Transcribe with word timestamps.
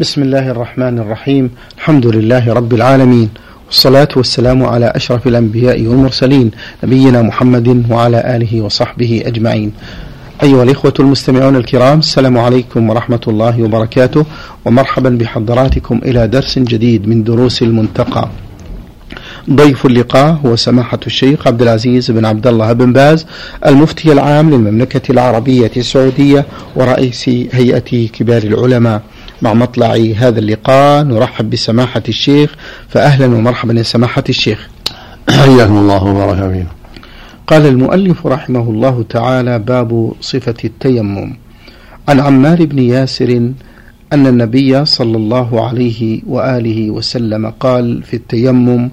بسم 0.00 0.22
الله 0.22 0.50
الرحمن 0.50 0.98
الرحيم 0.98 1.50
الحمد 1.76 2.06
لله 2.06 2.52
رب 2.52 2.74
العالمين 2.74 3.28
والصلاة 3.66 4.08
والسلام 4.16 4.62
على 4.64 4.92
أشرف 4.94 5.26
الأنبياء 5.26 5.82
والمرسلين 5.86 6.50
نبينا 6.84 7.22
محمد 7.22 7.84
وعلى 7.90 8.36
آله 8.36 8.60
وصحبه 8.60 9.22
أجمعين 9.26 9.72
أيها 10.42 10.62
الإخوة 10.62 10.94
المستمعون 11.00 11.56
الكرام 11.56 11.98
السلام 11.98 12.38
عليكم 12.38 12.90
ورحمة 12.90 13.20
الله 13.28 13.62
وبركاته 13.62 14.24
ومرحبا 14.64 15.10
بحضراتكم 15.10 16.00
إلى 16.04 16.26
درس 16.28 16.58
جديد 16.58 17.08
من 17.08 17.24
دروس 17.24 17.62
المنتقى 17.62 18.28
ضيف 19.50 19.86
اللقاء 19.86 20.40
هو 20.46 20.56
سماحة 20.56 21.00
الشيخ 21.06 21.46
عبد 21.46 21.62
العزيز 21.62 22.10
بن 22.10 22.24
عبد 22.24 22.46
الله 22.46 22.72
بن 22.72 22.92
باز 22.92 23.26
المفتي 23.66 24.12
العام 24.12 24.50
للمملكة 24.50 25.12
العربية 25.12 25.70
السعودية 25.76 26.46
ورئيس 26.76 27.28
هيئة 27.52 28.06
كبار 28.08 28.42
العلماء 28.42 29.02
مع 29.42 29.54
مطلع 29.54 29.94
هذا 30.16 30.38
اللقاء. 30.38 31.04
نرحب 31.04 31.50
بسماحة 31.50 32.02
الشيخ. 32.08 32.54
فأهلا 32.88 33.26
ومرحبا 33.26 33.74
يا 33.74 33.82
سماحة 33.82 34.24
الشيخ. 34.28 34.68
حياكم 35.30 35.76
الله 35.76 36.04
وبارك 36.04 36.52
فيكم. 36.52 36.68
قال 37.46 37.66
المؤلف 37.66 38.26
رحمه 38.26 38.70
الله 38.70 39.04
تعالى 39.08 39.58
باب 39.58 40.12
صفة 40.20 40.54
التيمم. 40.64 41.36
عن 42.08 42.20
عمار 42.20 42.64
بن 42.64 42.78
ياسر 42.78 43.50
أن 44.12 44.26
النبي 44.26 44.84
صلى 44.84 45.16
الله 45.16 45.68
عليه 45.68 46.22
وآله 46.26 46.90
وسلم 46.90 47.46
قال 47.60 48.02
في 48.02 48.14
التيمم 48.14 48.90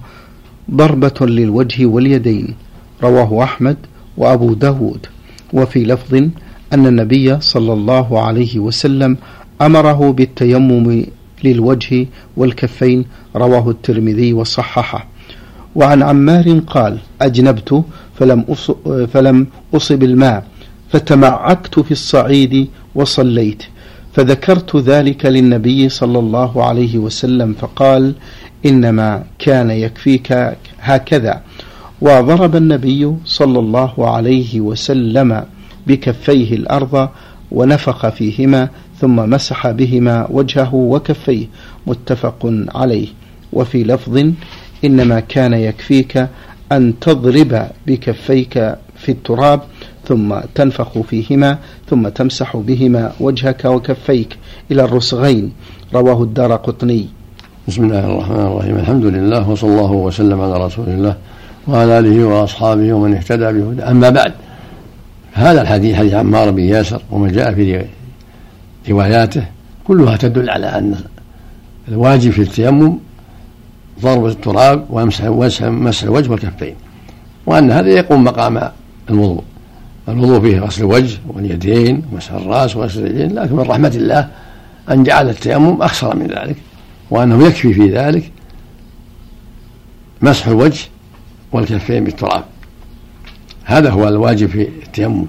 ضربة 0.70 1.26
للوجه 1.26 1.86
واليدين. 1.86 2.54
رواه 3.02 3.44
أحمد 3.44 3.76
وأبو 4.16 4.54
داود. 4.54 5.06
وفي 5.52 5.84
لفظ 5.84 6.14
أن 6.72 6.86
النبي 6.86 7.40
صلى 7.40 7.72
الله 7.72 8.22
عليه 8.22 8.58
وسلم 8.58 9.16
أمره 9.62 10.12
بالتيمم 10.12 11.06
للوجه 11.44 12.06
والكفين 12.36 13.04
رواه 13.36 13.70
الترمذي 13.70 14.32
وصححه. 14.32 15.06
وعن 15.74 16.02
عمار 16.02 16.58
قال 16.66 16.98
أجنبت 17.22 17.84
فلم 18.18 18.44
فلم 19.12 19.46
أصب 19.74 20.02
الماء 20.02 20.44
فتمعكت 20.90 21.80
في 21.80 21.90
الصعيد 21.92 22.68
وصليت 22.94 23.62
فذكرت 24.12 24.76
ذلك 24.76 25.26
للنبي 25.26 25.88
صلى 25.88 26.18
الله 26.18 26.64
عليه 26.64 26.98
وسلم 26.98 27.54
فقال 27.60 28.14
إنما 28.66 29.24
كان 29.38 29.70
يكفيك 29.70 30.56
هكذا. 30.80 31.42
وضرب 32.00 32.56
النبي 32.56 33.14
صلى 33.24 33.58
الله 33.58 34.10
عليه 34.10 34.60
وسلم 34.60 35.44
بكفيه 35.86 36.54
الأرض 36.54 37.08
ونفخ 37.50 38.08
فيهما 38.08 38.68
ثم 39.00 39.16
مسح 39.30 39.70
بهما 39.70 40.26
وجهه 40.30 40.74
وكفيه 40.74 41.46
متفق 41.86 42.52
عليه. 42.74 43.08
وفي 43.52 43.84
لفظ 43.84 44.24
إنما 44.84 45.20
كان 45.20 45.52
يكفيك 45.52 46.28
أن 46.72 46.94
تضرب 47.00 47.66
بكفيك 47.86 48.74
في 48.96 49.08
التراب 49.08 49.60
ثم 50.08 50.34
تنفخ 50.54 50.98
فيهما 50.98 51.58
ثم 51.90 52.08
تمسح 52.08 52.56
بهما 52.56 53.12
وجهك 53.20 53.64
وكفيك 53.64 54.36
إلى 54.70 54.84
الرسغين. 54.84 55.52
رواه 55.94 56.22
الدار 56.22 56.56
قطني. 56.56 57.06
بسم 57.68 57.84
الله 57.84 58.06
الرحمن 58.06 58.46
الرحيم. 58.46 58.76
الحمد 58.76 59.04
لله 59.04 59.50
وصلى 59.50 59.70
الله 59.70 59.92
وسلم 59.92 60.40
على 60.40 60.64
رسول 60.64 60.88
الله 60.88 61.16
وعلى 61.68 61.98
آله 61.98 62.24
وأصحابه 62.24 62.92
ومن 62.92 63.14
اهتدى 63.14 63.52
بهدى 63.52 63.82
أما 63.82 64.10
بعد 64.10 64.32
هذا 65.32 65.62
الحديث 65.62 65.96
حديث 65.96 66.14
عمار 66.14 66.50
بن 66.50 66.62
ياسر 66.62 67.00
وما 67.10 67.28
جاء 67.28 67.54
في 67.54 67.84
رواياته 68.88 69.44
كلها 69.84 70.16
تدل 70.16 70.50
على 70.50 70.66
أن 70.66 70.96
الواجب 71.88 72.30
في 72.30 72.42
التيمم 72.42 72.98
ضرب 74.02 74.26
التراب 74.26 74.86
ومسح 74.90 75.24
مسح 75.62 76.02
الوجه 76.02 76.30
والكفين 76.30 76.74
وأن 77.46 77.70
هذا 77.70 77.88
يقوم 77.88 78.24
مقام 78.24 78.70
الوضوء. 79.10 79.42
الوضوء 80.08 80.40
فيه 80.40 80.60
غسل 80.60 80.80
الوجه 80.82 81.18
واليدين 81.28 82.02
ومسح 82.12 82.32
الرأس 82.32 82.76
وغسل 82.76 83.06
اليدين 83.06 83.38
لكن 83.38 83.56
من 83.56 83.60
رحمة 83.60 83.92
الله 83.94 84.28
أن 84.90 85.02
جعل 85.02 85.28
التيمم 85.28 85.82
أكثر 85.82 86.16
من 86.16 86.26
ذلك 86.26 86.56
وأنه 87.10 87.46
يكفي 87.46 87.74
في 87.74 87.90
ذلك 87.90 88.32
مسح 90.22 90.46
الوجه 90.46 90.88
والكفين 91.52 92.04
بالتراب. 92.04 92.44
هذا 93.64 93.90
هو 93.90 94.08
الواجب 94.08 94.48
في 94.48 94.68
التيمم. 94.86 95.26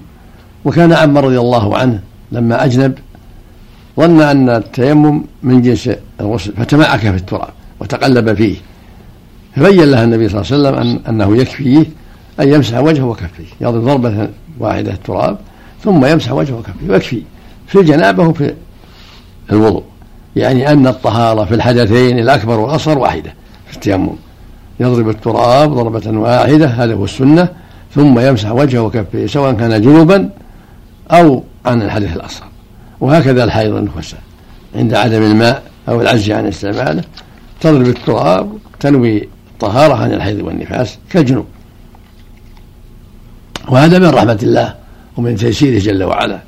وكان 0.64 0.92
عمر 0.92 1.24
رضي 1.24 1.38
الله 1.38 1.78
عنه 1.78 2.00
لما 2.32 2.64
أجنب 2.64 2.98
ظن 3.98 4.20
أن 4.20 4.48
التيمم 4.48 5.22
من 5.42 5.62
جنس 5.62 5.90
الغسل 6.20 6.52
فتمعك 6.52 7.00
في 7.00 7.16
التراب 7.16 7.48
وتقلب 7.80 8.34
فيه. 8.34 8.56
فبين 9.56 9.84
له 9.90 10.04
النبي 10.04 10.28
صلى 10.28 10.40
الله 10.40 10.68
عليه 10.68 10.78
وسلم 10.78 10.90
أن 10.90 11.00
أنه 11.08 11.36
يكفيه 11.36 11.84
أن 12.40 12.48
يمسح 12.48 12.78
وجهه 12.78 13.04
وكفيه 13.04 13.44
يضرب 13.60 13.84
ضربة 13.84 14.28
واحدة 14.58 14.92
التراب 14.92 15.38
ثم 15.84 16.06
يمسح 16.06 16.32
وجهه 16.32 16.54
وكفيه 16.54 16.90
ويكفي 16.90 17.22
في 17.66 17.80
الجنابة 17.80 18.28
وفي 18.28 18.54
الوضوء. 19.52 19.82
يعني 20.36 20.72
أن 20.72 20.86
الطهارة 20.86 21.44
في 21.44 21.54
الحدثين 21.54 22.18
الأكبر 22.18 22.60
والأصغر 22.60 22.98
واحدة 22.98 23.34
في 23.66 23.76
التيمم. 23.76 24.16
يضرب 24.80 25.08
التراب 25.08 25.74
ضربة 25.74 26.18
واحدة 26.18 26.66
هذا 26.66 26.94
هو 26.94 27.04
السنة 27.04 27.48
ثم 27.94 28.18
يمسح 28.18 28.52
وجهه 28.52 28.80
وكفيه 28.80 29.26
سواء 29.26 29.52
كان 29.52 29.82
جنوبا 29.82 30.30
أو 31.10 31.42
عن 31.66 31.82
الحدث 31.82 32.16
الأصغر. 32.16 32.48
وهكذا 33.00 33.44
الحيض 33.44 33.74
النفساء. 33.74 34.20
عند 34.74 34.94
عدم 34.94 35.22
الماء 35.22 35.62
أو 35.88 36.00
العجز 36.00 36.30
عن 36.30 36.46
استعماله 36.46 37.04
تضرب 37.60 37.86
التراب 37.86 38.58
تنوي 38.80 39.28
الطهارة 39.52 39.94
عن 39.94 40.12
الحيض 40.12 40.40
والنفاس 40.40 40.98
كالجنوب 41.10 41.46
وهذا 43.68 43.98
من 43.98 44.08
رحمة 44.08 44.38
الله 44.42 44.74
ومن 45.16 45.36
تيسيره 45.36 45.78
جل 45.78 46.04
وعلا 46.04 46.38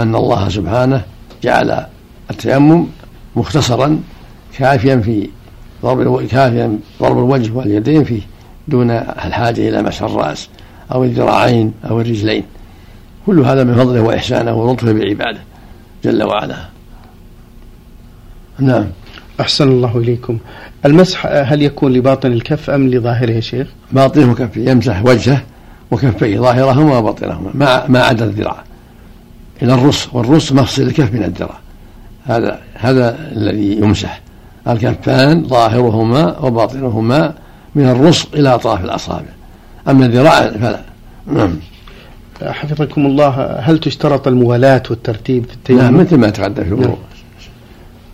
أن 0.00 0.14
الله 0.14 0.48
سبحانه 0.48 1.02
جعل 1.42 1.86
التيمم 2.30 2.86
مختصرا 3.36 4.00
كافيا 4.58 4.96
في 4.96 5.28
ضرب 5.82 6.26
كافيا 6.26 6.78
ضرب 7.00 7.18
الوجه 7.18 7.52
واليدين 7.52 8.04
فيه 8.04 8.22
دون 8.68 8.90
الحاجة 8.90 9.68
إلى 9.68 9.82
مسح 9.82 10.02
الرأس 10.02 10.48
أو 10.92 11.04
الذراعين 11.04 11.72
أو 11.90 12.00
الرجلين. 12.00 12.44
كل 13.26 13.40
هذا 13.40 13.64
من 13.64 13.74
فضله 13.74 14.00
وإحسانه 14.00 14.54
ولطفه 14.54 14.92
بعباده 14.92 15.40
جل 16.04 16.22
وعلا. 16.22 16.56
نعم. 18.58 18.86
أحسن 19.40 19.68
الله 19.68 19.98
إليكم. 19.98 20.38
المسح 20.86 21.26
هل 21.26 21.62
يكون 21.62 21.92
لباطن 21.92 22.32
الكف 22.32 22.70
أم 22.70 22.88
لظاهره 22.88 23.30
يا 23.30 23.40
شيخ؟ 23.40 23.68
باطنه 23.92 24.30
وكفه 24.32 24.60
يمسح 24.60 25.04
وجهه 25.04 25.42
وكفيه 25.90 26.38
ظاهرهما 26.38 26.98
وباطنهما 26.98 27.50
ما 27.54 27.88
ما 27.88 28.02
عدا 28.02 28.24
الذراع. 28.24 28.64
إلى 29.62 29.74
الرص 29.74 30.08
والرص 30.14 30.52
مفصل 30.52 30.82
الكف 30.82 31.12
من 31.12 31.24
الذراع. 31.24 31.58
هذا 32.24 32.60
هذا 32.74 33.32
الذي 33.32 33.76
يمسح. 33.76 34.20
الكفان 34.68 35.48
ظاهرهما 35.48 36.38
وباطنهما 36.38 37.34
من 37.74 37.88
الرص 37.88 38.26
إلى 38.34 38.54
أطراف 38.54 38.84
الأصابع. 38.84 39.28
أما 39.88 40.06
الذراع 40.06 40.50
فلا. 40.50 40.80
نعم. 41.26 41.56
حفظكم 42.42 43.06
الله 43.06 43.28
هل 43.60 43.78
تشترط 43.78 44.28
الموالاة 44.28 44.82
والترتيب 44.90 45.46
في 45.46 45.54
التيمم؟ 45.54 45.80
نعم 45.80 45.96
مثل 45.96 46.16
ما 46.16 46.30
تقدم 46.30 46.62
في 46.64 46.68
الوضوء 46.68 46.98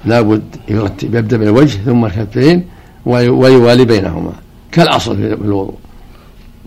لابد 0.04 0.42
يرتب 0.68 1.14
يبدأ 1.14 1.36
بالوجه 1.36 1.76
ثم 1.76 2.04
الكفين 2.04 2.64
ويوالي 3.06 3.84
بينهما 3.84 4.32
كالأصل 4.72 5.16
في 5.16 5.32
الوضوء. 5.32 5.78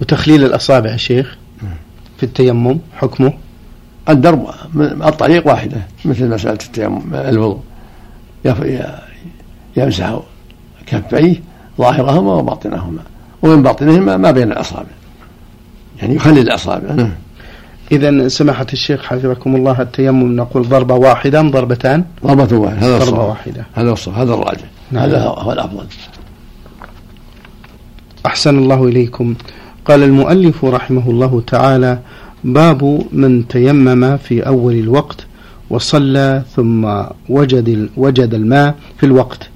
وتخليل 0.02 0.44
الأصابع 0.44 0.92
يا 0.92 0.98
شيخ 0.98 1.38
في 2.18 2.24
التيمم 2.24 2.80
حكمه؟ 2.98 3.34
الدرب 4.10 4.48
الطريق 4.82 5.48
واحدة 5.48 5.78
مثل 6.06 6.30
مسألة 6.30 6.60
التيمم 6.66 7.02
الوضوء. 7.14 7.60
يمسح 9.78 10.20
كفيه 10.88 11.42
ظاهرهما 11.78 12.34
وباطنهما 12.34 13.02
ومن 13.42 13.64
باطنهما 13.64 14.18
ما 14.18 14.32
بين 14.32 14.52
الأصابع. 14.52 14.90
يعني 16.02 16.16
يخلي 16.16 16.42
الأصابع. 16.42 16.92
نعم. 16.94 17.12
إذا 17.92 18.28
سماحة 18.28 18.66
الشيخ 18.74 19.04
حفظكم 19.04 19.56
الله 19.56 19.82
التيمم 19.82 20.36
نقول 20.36 20.70
ضربة 20.70 20.96
واحدة 20.96 21.40
أم 21.40 21.52
ضربتان؟ 21.52 22.06
ضربة 22.24 22.58
واحدة 22.58 22.88
هذا 22.88 22.98
ضربة 22.98 23.26
واحدة. 23.26 23.66
هذا 23.74 23.92
الصواب 23.92 24.18
هذا 24.18 24.34
الراجح. 24.34 24.66
نعم. 24.92 25.04
هذا 25.04 25.24
هو 25.24 25.52
الأفضل. 25.52 25.86
أحسن 28.26 28.58
الله 28.58 28.86
إليكم. 28.86 29.36
قال 29.86 30.04
المؤلف 30.04 30.66
رحمه 30.66 31.10
الله 31.10 31.44
تعالى 31.48 32.00
باب 32.44 33.06
من 33.12 33.48
تيمم 33.48 34.18
في 34.18 34.48
أول 34.48 34.74
الوقت 34.74 35.26
وصلى 35.70 36.44
ثم 36.56 37.04
وجد 37.30 37.90
وجد 37.98 38.34
الماء 38.34 38.76
في 38.98 39.06
الوقت. 39.06 39.50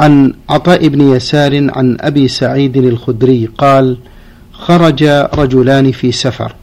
عن 0.00 0.32
عطاء 0.48 0.88
بن 0.88 1.00
يسار 1.00 1.70
عن 1.76 1.96
أبي 2.00 2.28
سعيد 2.28 2.76
الخدري 2.76 3.48
قال 3.58 3.96
خرج 4.52 5.04
رجلان 5.34 5.92
في 5.92 6.12
سفر. 6.12 6.54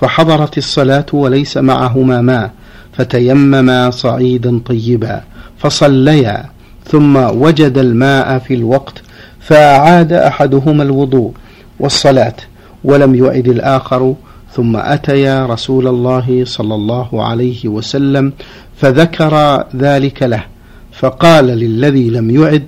فحضرت 0.00 0.58
الصلاة 0.58 1.06
وليس 1.12 1.56
معهما 1.56 2.20
ماء 2.20 2.50
فتيمما 2.92 3.90
صعيدا 3.90 4.58
طيبا 4.66 5.22
فصليا 5.58 6.44
ثم 6.84 7.16
وجد 7.16 7.78
الماء 7.78 8.38
في 8.38 8.54
الوقت 8.54 9.02
فأعاد 9.40 10.12
أحدهما 10.12 10.82
الوضوء 10.82 11.32
والصلاة 11.80 12.36
ولم 12.84 13.14
يعد 13.14 13.48
الآخر 13.48 14.14
ثم 14.52 14.76
أتيا 14.76 15.46
رسول 15.46 15.88
الله 15.88 16.44
صلى 16.44 16.74
الله 16.74 17.24
عليه 17.24 17.68
وسلم 17.68 18.32
فذكر 18.76 19.64
ذلك 19.76 20.22
له 20.22 20.44
فقال 20.92 21.44
للذي 21.46 22.10
لم 22.10 22.30
يعد 22.30 22.66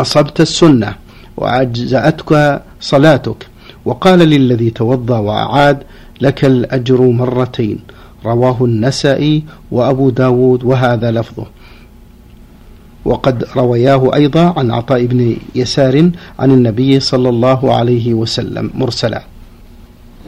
أصبت 0.00 0.40
السنة 0.40 0.94
وأجزأتك 1.36 2.62
صلاتك 2.80 3.46
وقال 3.84 4.18
للذي 4.18 4.70
توضأ 4.70 5.18
وأعاد 5.18 5.82
لك 6.20 6.44
الأجر 6.44 7.00
مرتين 7.00 7.78
رواه 8.24 8.64
النسائي 8.64 9.42
وأبو 9.70 10.10
داود 10.10 10.64
وهذا 10.64 11.10
لفظه. 11.10 11.46
وقد 13.04 13.44
روياه 13.56 14.14
أيضا 14.14 14.54
عن 14.56 14.70
عطاء 14.70 15.06
بن 15.06 15.36
يسار 15.54 16.10
عن 16.38 16.50
النبي 16.50 17.00
صلى 17.00 17.28
الله 17.28 17.74
عليه 17.74 18.14
وسلم 18.14 18.70
مرسلا. 18.74 19.22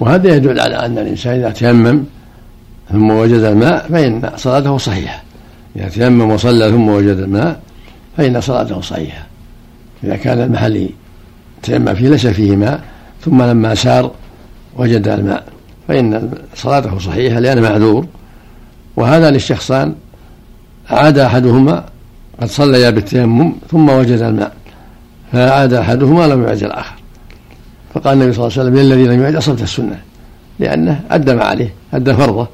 وهذا 0.01 0.37
يدل 0.37 0.61
على 0.61 0.75
أن 0.75 0.99
الإنسان 0.99 1.35
إذا 1.35 1.51
تيمم 1.51 2.05
ثم 2.93 3.11
وجد 3.11 3.43
الماء 3.43 3.87
فإن 3.89 4.31
صلاته 4.37 4.79
صحيحة. 4.79 5.23
إذا 5.77 5.89
تيمم 5.89 6.31
وصلى 6.31 6.71
ثم 6.71 6.89
وجد 6.89 7.17
الماء 7.19 7.61
فإن 8.17 8.41
صلاته 8.41 8.81
صحيحة. 8.81 9.27
إذا 10.05 10.17
كان 10.17 10.41
المحل 10.41 10.89
تيمم 11.63 11.95
فيه 11.95 12.09
ليس 12.09 12.27
فيه 12.27 12.57
ماء 12.57 12.85
ثم 13.25 13.43
لما 13.43 13.75
سار 13.75 14.11
وجد 14.77 15.09
الماء. 15.09 15.58
فإن 15.89 16.31
صلاته 16.55 16.99
صحيحة 16.99 17.41
لأنه 17.41 17.61
معذور 17.61 18.07
وهذا 18.97 19.31
للشخصان 19.31 19.95
عاد 20.91 21.19
أحدهما 21.19 21.85
قد 22.41 22.49
صليا 22.49 22.91
بالتيمم 22.91 23.53
ثم 23.71 23.89
وجد 23.89 24.23
الماء 24.23 24.53
فعاد 25.33 25.73
أحدهما 25.73 26.27
لم 26.27 26.43
يعد 26.43 26.63
الآخر. 26.63 26.95
فقال 27.95 28.15
النبي 28.15 28.33
صلى 28.33 28.47
الله 28.47 28.59
عليه 28.59 28.71
وسلم 28.71 28.77
للذي 28.77 29.05
لم 29.17 29.23
يعد 29.23 29.35
أصبت 29.35 29.63
السنة 29.63 30.01
لأنه 30.59 31.01
أدى 31.11 31.35
ما 31.35 31.45
عليه 31.45 31.75
أدى 31.95 32.15
فرضه. 32.15 32.49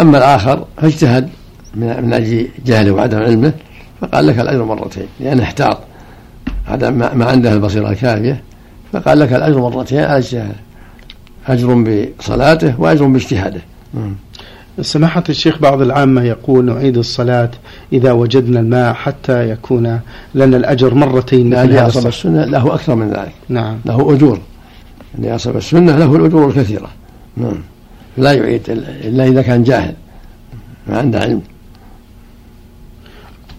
أما 0.00 0.18
الآخر 0.18 0.64
فاجتهد 0.76 1.28
من 1.74 2.12
أجل 2.12 2.48
جهله 2.66 2.90
وعدم 2.90 3.18
علمه 3.18 3.52
فقال 4.00 4.26
لك 4.26 4.38
الأجر 4.38 4.64
مرتين 4.64 5.06
لأنه 5.20 5.42
احتاط. 5.42 5.78
ما 6.94 7.24
عنده 7.24 7.52
البصيرة 7.52 7.90
الكافية 7.90 8.42
فقال 8.92 9.18
لك 9.18 9.32
الأجر 9.32 9.58
مرتين 9.60 9.98
على 9.98 10.18
اجتهاده. 10.18 10.54
أجر 11.48 11.84
بصلاته 12.18 12.80
وأجر 12.80 13.06
باجتهاده. 13.06 13.60
سماحة 14.80 15.24
الشيخ 15.28 15.58
بعض 15.58 15.82
العامة 15.82 16.22
يقول 16.22 16.64
نعيد 16.64 16.98
الصلاة 16.98 17.50
إذا 17.92 18.12
وجدنا 18.12 18.60
الماء 18.60 18.92
حتى 18.94 19.50
يكون 19.50 20.00
لنا 20.34 20.56
الأجر 20.56 20.94
مرتين 20.94 21.50
مثل 21.50 21.64
اللي 21.64 21.86
أصاب 21.86 22.06
السنة 22.06 22.44
له 22.44 22.74
أكثر 22.74 22.94
من 22.94 23.08
ذلك. 23.10 23.32
نعم. 23.48 23.78
له 23.84 24.14
أجور. 24.14 24.40
اللي 25.18 25.34
أصاب 25.34 25.56
السنة 25.56 25.96
له 25.96 26.16
الأجور 26.16 26.48
الكثيرة. 26.48 26.88
نعم. 27.36 27.58
لا 28.16 28.32
يعيد 28.32 28.60
إلا 29.04 29.26
إذا 29.26 29.42
كان 29.42 29.62
جاهل. 29.62 29.94
ما 30.86 30.98
عنده 30.98 31.20
علم. 31.20 31.42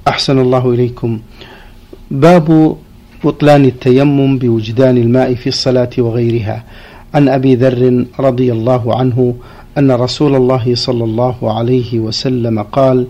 أحسن 0.08 0.40
الله 0.40 0.74
إليكم. 0.74 1.20
باب 2.12 2.78
بطلان 3.24 3.66
التيمم 3.66 4.38
بوجدان 4.38 4.98
الماء 4.98 5.34
في 5.36 5.48
الصلاة 5.48 5.90
وغيرها. 5.98 6.64
عن 7.14 7.30
أبي 7.30 7.56
ذر 7.56 8.06
رضي 8.20 8.52
الله 8.52 8.96
عنه 9.00 9.36
أن 9.78 9.92
رسول 9.92 10.36
الله 10.36 10.76
صلى 10.76 11.04
الله 11.04 11.58
عليه 11.58 12.00
وسلم 12.00 12.62
قال 12.62 13.08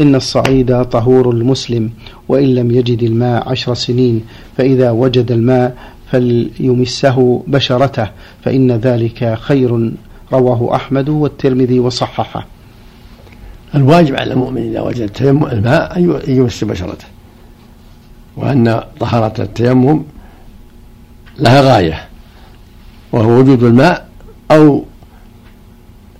إن 0.00 0.14
الصعيد 0.14 0.84
طهور 0.84 1.30
المسلم 1.30 1.90
وإن 2.28 2.54
لم 2.54 2.70
يجد 2.70 3.02
الماء 3.02 3.48
عشر 3.48 3.74
سنين 3.74 4.24
فإذا 4.56 4.90
وجد 4.90 5.32
الماء 5.32 5.76
فليمسه 6.10 7.42
بشرته 7.46 8.10
فإن 8.44 8.72
ذلك 8.72 9.38
خير 9.40 9.92
رواه 10.32 10.74
أحمد 10.76 11.08
والترمذي 11.08 11.78
وصححه. 11.78 12.46
الواجب 13.74 14.16
على 14.16 14.32
المؤمن 14.32 14.62
إذا 14.62 14.80
وجد 14.80 15.00
التيمم 15.00 15.46
الماء 15.46 15.98
أن 15.98 16.20
يمس 16.28 16.64
بشرته 16.64 17.06
وأن 18.36 18.80
طهارة 19.00 19.42
التيمم 19.42 20.02
لها 21.38 21.60
غاية. 21.60 22.07
وهو 23.12 23.30
وجود 23.30 23.62
الماء 23.62 24.08
أو 24.50 24.84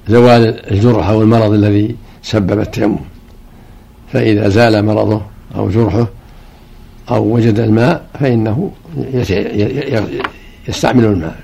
زوال 0.08 0.70
الجرح 0.70 1.08
أو 1.08 1.22
المرض 1.22 1.52
الذي 1.52 1.96
سبب 2.22 2.60
التيمم. 2.60 2.98
فإذا 4.12 4.48
زال 4.48 4.84
مرضه 4.84 5.22
أو 5.56 5.68
جرحه 5.68 6.08
أو 7.10 7.34
وجد 7.34 7.58
الماء 7.60 8.06
فإنه 8.20 8.70
يستعمل 10.68 11.04
الماء 11.04 11.36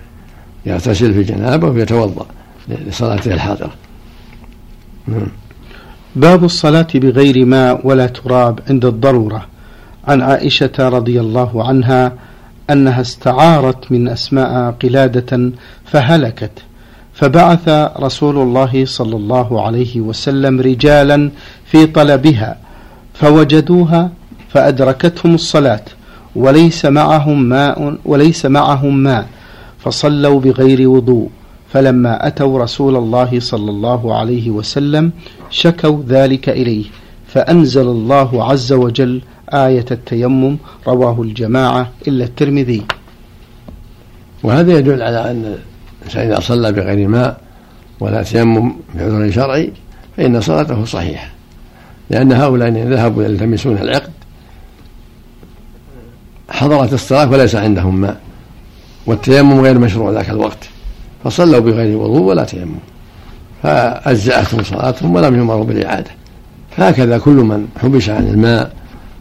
يغتسل 0.67 1.15
في 1.15 1.23
جنابه 1.23 1.69
ويتوضأ 1.69 2.27
لصلاته 2.69 3.35
الحاضرة 3.35 3.71
نعم. 5.07 5.27
باب 6.17 6.45
الصلاة 6.45 6.87
بغير 6.95 7.45
ماء 7.45 7.87
ولا 7.87 8.07
تراب 8.07 8.61
عند 8.69 8.85
الضرورة. 8.85 9.47
عن 10.09 10.23
عائشة 10.23 10.73
رضي 10.79 11.21
الله 11.21 11.69
عنها 11.69 12.13
أنها 12.71 13.01
استعارت 13.01 13.93
من 13.93 14.09
أسماء 14.09 14.71
قلادة 14.83 15.53
فهلكت. 15.85 16.51
فبعث 17.15 17.69
رسول 18.01 18.39
الله 18.39 18.85
صلى 18.85 19.17
الله 19.17 19.63
عليه 19.63 20.01
وسلم 20.01 20.61
رجالا 20.61 21.31
في 21.67 21.87
طلبها 21.87 22.57
فوجدوها 23.15 24.11
فأدركتهم 24.49 25.35
الصلاة 25.35 25.85
وليس 26.37 26.85
معهم 26.85 27.43
ماء 27.43 27.97
وليس 28.05 28.47
معهم 28.47 28.97
ماء 28.97 29.27
فصلوا 29.79 30.41
بغير 30.41 30.89
وضوء. 30.89 31.31
فلما 31.73 32.27
أتوا 32.27 32.59
رسول 32.59 32.97
الله 32.97 33.41
صلى 33.41 33.71
الله 33.71 34.15
عليه 34.15 34.51
وسلم 34.51 35.13
شكوا 35.51 36.03
ذلك 36.09 36.49
إليه 36.49 36.85
فأنزل 37.27 37.87
الله 37.87 38.45
عز 38.45 38.73
وجل 38.73 39.21
آية 39.49 39.85
التيمم 39.91 40.57
رواه 40.87 41.23
الجماعة 41.23 41.91
إلا 42.09 42.25
الترمذي. 42.25 42.83
وهذا 44.43 44.79
يدل 44.79 45.03
على 45.03 45.31
أن 45.31 45.57
الإنسان 46.01 46.27
إذا 46.27 46.41
صلى 46.41 46.73
بغير 46.73 47.09
ماء 47.09 47.41
ولا 48.01 48.23
تيمم 48.23 48.73
بعذر 48.95 49.31
شرعي 49.31 49.73
فإن 50.17 50.41
صلاته 50.41 50.85
صحيحة. 50.85 51.29
لأن 52.11 52.33
هؤلاء 52.33 52.69
ذهبوا 52.71 53.25
يلتمسون 53.25 53.79
العقد 53.79 54.11
حضرت 56.49 56.93
الصلاة 56.93 57.31
وليس 57.31 57.55
عندهم 57.55 58.01
ماء 58.01 58.21
والتيمم 59.07 59.61
غير 59.61 59.79
مشروع 59.79 60.11
ذاك 60.11 60.31
الوقت 60.31 60.69
فصلوا 61.25 61.59
بغير 61.59 61.97
وضوء 61.97 62.23
ولا 62.23 62.45
تيمم. 62.45 62.79
فأجزأتهم 63.63 64.63
صلاتهم 64.63 65.15
ولم 65.15 65.35
يمروا 65.35 65.65
بالإعادة. 65.65 66.11
هكذا 66.77 67.19
كل 67.19 67.31
من 67.31 67.69
حبس 67.83 68.09
عن 68.09 68.29
الماء 68.29 68.73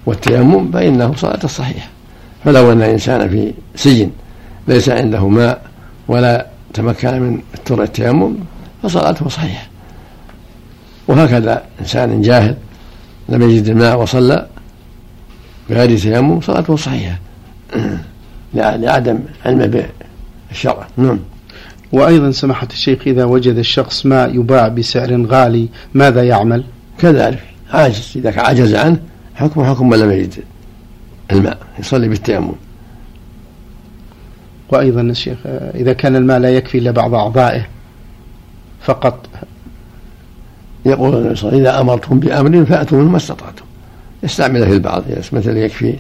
والتيمم 0.05 0.71
فإنه 0.71 1.15
صلاة 1.15 1.47
صحيحة. 1.47 1.89
فلو 2.45 2.71
أن 2.71 2.81
الإنسان 2.81 3.29
في 3.29 3.53
سجن 3.75 4.09
ليس 4.67 4.89
عنده 4.89 5.27
ماء 5.27 5.61
ولا 6.07 6.47
تمكن 6.73 7.19
من 7.19 7.41
التيمم 7.71 8.35
فصلاته 8.83 9.29
صحيحة. 9.29 9.67
وهكذا 11.07 11.63
إنسان 11.79 12.21
جاهل 12.21 12.55
لم 13.29 13.49
يجد 13.49 13.67
الماء 13.67 14.01
وصلى 14.01 14.47
بغير 15.69 15.97
تيمم 15.97 16.41
صلاته 16.41 16.75
صحيحة. 16.75 17.19
لعدم 18.53 19.19
علمه 19.45 19.85
بالشرع. 20.49 20.87
نعم. 20.97 21.19
وأيضا 21.93 22.31
سماحة 22.31 22.67
الشيخ 22.71 22.99
إذا 23.07 23.25
وجد 23.25 23.57
الشخص 23.57 24.05
ماء 24.05 24.35
يباع 24.35 24.67
بسعر 24.67 25.25
غالي 25.25 25.67
ماذا 25.93 26.23
يعمل؟ 26.23 26.63
كذلك 26.97 27.43
عاجز 27.73 28.13
إذا 28.15 28.39
عجز 28.39 28.75
عنه 28.75 28.97
حكم 29.35 29.63
حكم 29.63 29.89
من 29.89 29.99
لم 29.99 30.11
يجد 30.11 30.33
الماء 31.31 31.57
يصلي 31.79 32.07
بالتيمم. 32.07 32.51
وأيضا 34.69 35.01
الشيخ 35.01 35.37
إذا 35.75 35.93
كان 35.93 36.15
الماء 36.15 36.39
لا 36.39 36.49
يكفي 36.49 36.77
إلا 36.77 36.91
بعض 36.91 37.13
أعضائه 37.13 37.67
فقط. 38.81 39.29
يقول 40.85 41.15
النبي 41.15 41.35
صلى 41.35 41.49
الله 41.49 41.59
عليه 41.59 41.59
وسلم 41.59 41.59
إذا 41.59 41.81
أمرتم 41.81 42.19
بأمر 42.19 42.65
فأتوا 42.65 42.97
منه 42.97 43.09
ما 43.09 43.17
استطعتم. 43.17 43.65
يستعمله 44.23 44.65
في 44.65 44.73
البعض 44.73 45.03
مثلا 45.33 45.59
يكفي 45.59 45.95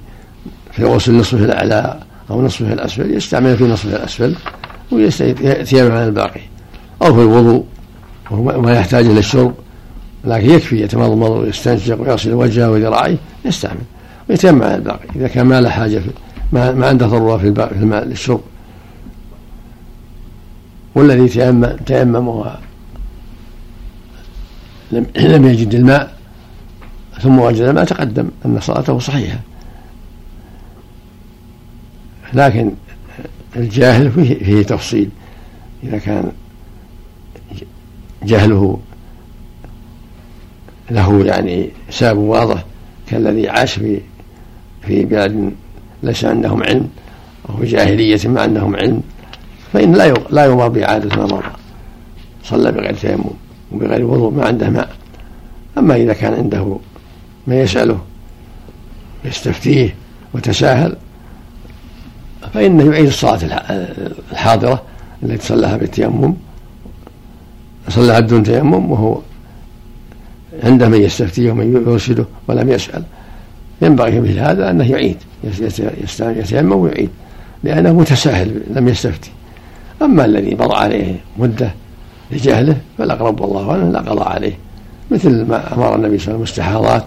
في 0.71 0.85
غسل 0.85 1.17
نصفه 1.17 1.45
الأعلى 1.45 1.99
أو 2.29 2.45
نصفه 2.45 2.73
الأسفل 2.73 3.11
يستعمله 3.11 3.55
في 3.55 3.63
نصفه 3.63 3.89
الأسفل 3.89 4.35
ويتيمم 4.91 5.91
عن 5.91 6.07
الباقي. 6.07 6.41
أو 7.01 7.13
في 7.13 7.21
الوضوء 7.21 7.65
وهو 8.31 8.61
ما 8.61 8.73
يحتاج 8.73 9.05
إلى 9.05 9.19
الشرب. 9.19 9.53
لكن 10.25 10.49
يكفي 10.49 10.81
يتمضمض 10.81 11.29
ويستنشق 11.29 12.01
ويغسل 12.01 12.33
وجهه 12.33 12.71
وذراعيه 12.71 13.17
يستعمل 13.45 13.81
ويتيمم 14.29 14.63
على 14.63 14.75
الباقي. 14.75 15.07
إذا 15.15 15.27
كان 15.27 15.45
ما 15.45 15.61
له 15.61 15.69
حاجة 15.69 15.99
في 15.99 16.09
ما, 16.53 16.87
عنده 16.87 17.07
ضرورة 17.07 17.37
في, 17.37 17.53
في 17.53 17.83
الماء 17.83 18.05
للشرب 18.05 18.41
والذي 20.95 21.27
تيمم 21.27 21.65
تيمم 21.85 22.43
لم, 24.91 25.05
لم 25.15 25.45
يجد 25.45 25.75
الماء 25.75 26.17
ثم 27.21 27.39
وجد 27.39 27.69
ما 27.69 27.83
تقدم 27.83 28.29
أن 28.45 28.59
صلاته 28.59 28.99
صحيحة. 28.99 29.39
لكن 32.33 32.71
الجاهل 33.55 34.11
فيه, 34.11 34.43
فيه 34.43 34.63
تفصيل. 34.63 35.09
إذا 35.83 35.97
كان 35.97 36.31
جهله 38.23 38.79
له 40.91 41.25
يعني 41.25 41.69
سبب 41.89 42.17
واضح 42.17 42.63
كالذي 43.07 43.49
عاش 43.49 43.73
في 43.73 44.01
في 44.81 45.05
بلاد 45.05 45.51
ليس 46.03 46.25
عندهم 46.25 46.63
علم 46.63 46.89
أو 47.49 47.57
في 47.57 47.65
جاهلية 47.65 48.19
ما 48.25 48.41
عندهم 48.41 48.75
علم 48.75 49.01
فإن 49.73 49.93
لا 49.93 50.13
لا 50.29 50.45
يمر 50.45 50.67
بإعادة 50.67 51.15
ما 51.15 51.25
مر 51.25 51.51
صلى 52.43 52.71
بغير 52.71 52.95
تيمم 52.95 53.23
وبغير 53.71 54.05
وضوء 54.05 54.31
ما 54.31 54.45
عنده 54.45 54.69
ماء. 54.69 54.89
أما 55.77 55.95
إذا 55.95 56.13
كان 56.13 56.33
عنده 56.33 56.77
ما 57.47 57.61
يسأله 57.61 57.99
يستفتيه 59.25 59.95
وتساهل 60.33 60.95
فإنه 62.53 62.91
يعيد 62.91 63.07
الصلاة 63.07 63.39
الحاضرة 64.31 64.81
التي 65.23 65.47
صلىها 65.47 65.77
بالتيمم 65.77 66.33
صلىها 67.89 68.19
بدون 68.19 68.43
تيمم 68.43 68.91
وهو 68.91 69.19
عنده 70.63 70.89
من 70.89 71.01
يستفتيه 71.01 71.51
ومن 71.51 71.83
يرشده 71.87 72.25
ولم 72.47 72.69
يسأل. 72.69 73.03
ينبغي 73.81 74.19
مثل 74.19 74.39
هذا 74.39 74.69
أنه 74.69 74.91
يعيد 74.91 75.17
يتيمم 76.19 76.71
ويعيد 76.71 77.09
لأنه 77.63 77.93
متساهل 77.93 78.61
لم 78.75 78.87
يستفتي. 78.87 79.31
أما 80.01 80.25
الذي 80.25 80.55
مضى 80.55 80.75
عليه 80.75 81.15
مدة 81.37 81.71
لجهله 82.31 82.77
فالأقرب 82.97 83.41
والله 83.41 83.71
أعلم 83.71 83.91
لا 83.91 83.99
قضاء 83.99 84.27
عليه. 84.27 84.57
مثل 85.11 85.45
ما 85.45 85.73
أمر 85.73 85.95
النبي 85.95 86.17
صلى 86.17 86.35
الله 86.35 86.35
عليه 86.35 86.35
وسلم 86.35 86.35
المستحاضات 86.35 87.03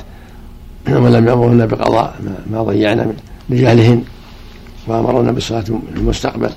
ولم 0.89 1.29
يأمرهن 1.29 1.67
بقضاء 1.67 2.15
ما 2.51 2.63
ضيعنا 2.63 3.07
لجهلهن 3.51 4.05
وأمرنا 4.87 5.33
بالصلاة 5.33 5.61
في 5.61 5.73
المستقبل 5.97 6.51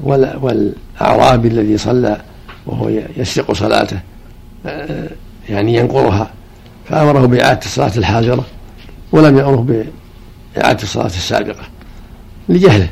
والأعرابي 0.00 1.48
الذي 1.48 1.78
صلى 1.78 2.20
وهو 2.66 2.90
يسرق 3.16 3.52
صلاته 3.52 3.98
يعني 5.48 5.74
ينقرها 5.74 6.30
فأمره 6.88 7.26
بإعادة 7.26 7.60
الصلاة 7.64 7.92
الحاضرة 7.96 8.44
ولم 9.12 9.38
يأمره 9.38 9.84
بإعادة 10.56 10.82
الصلاة 10.82 11.06
السابقة 11.06 11.62
لجهله 12.48 12.88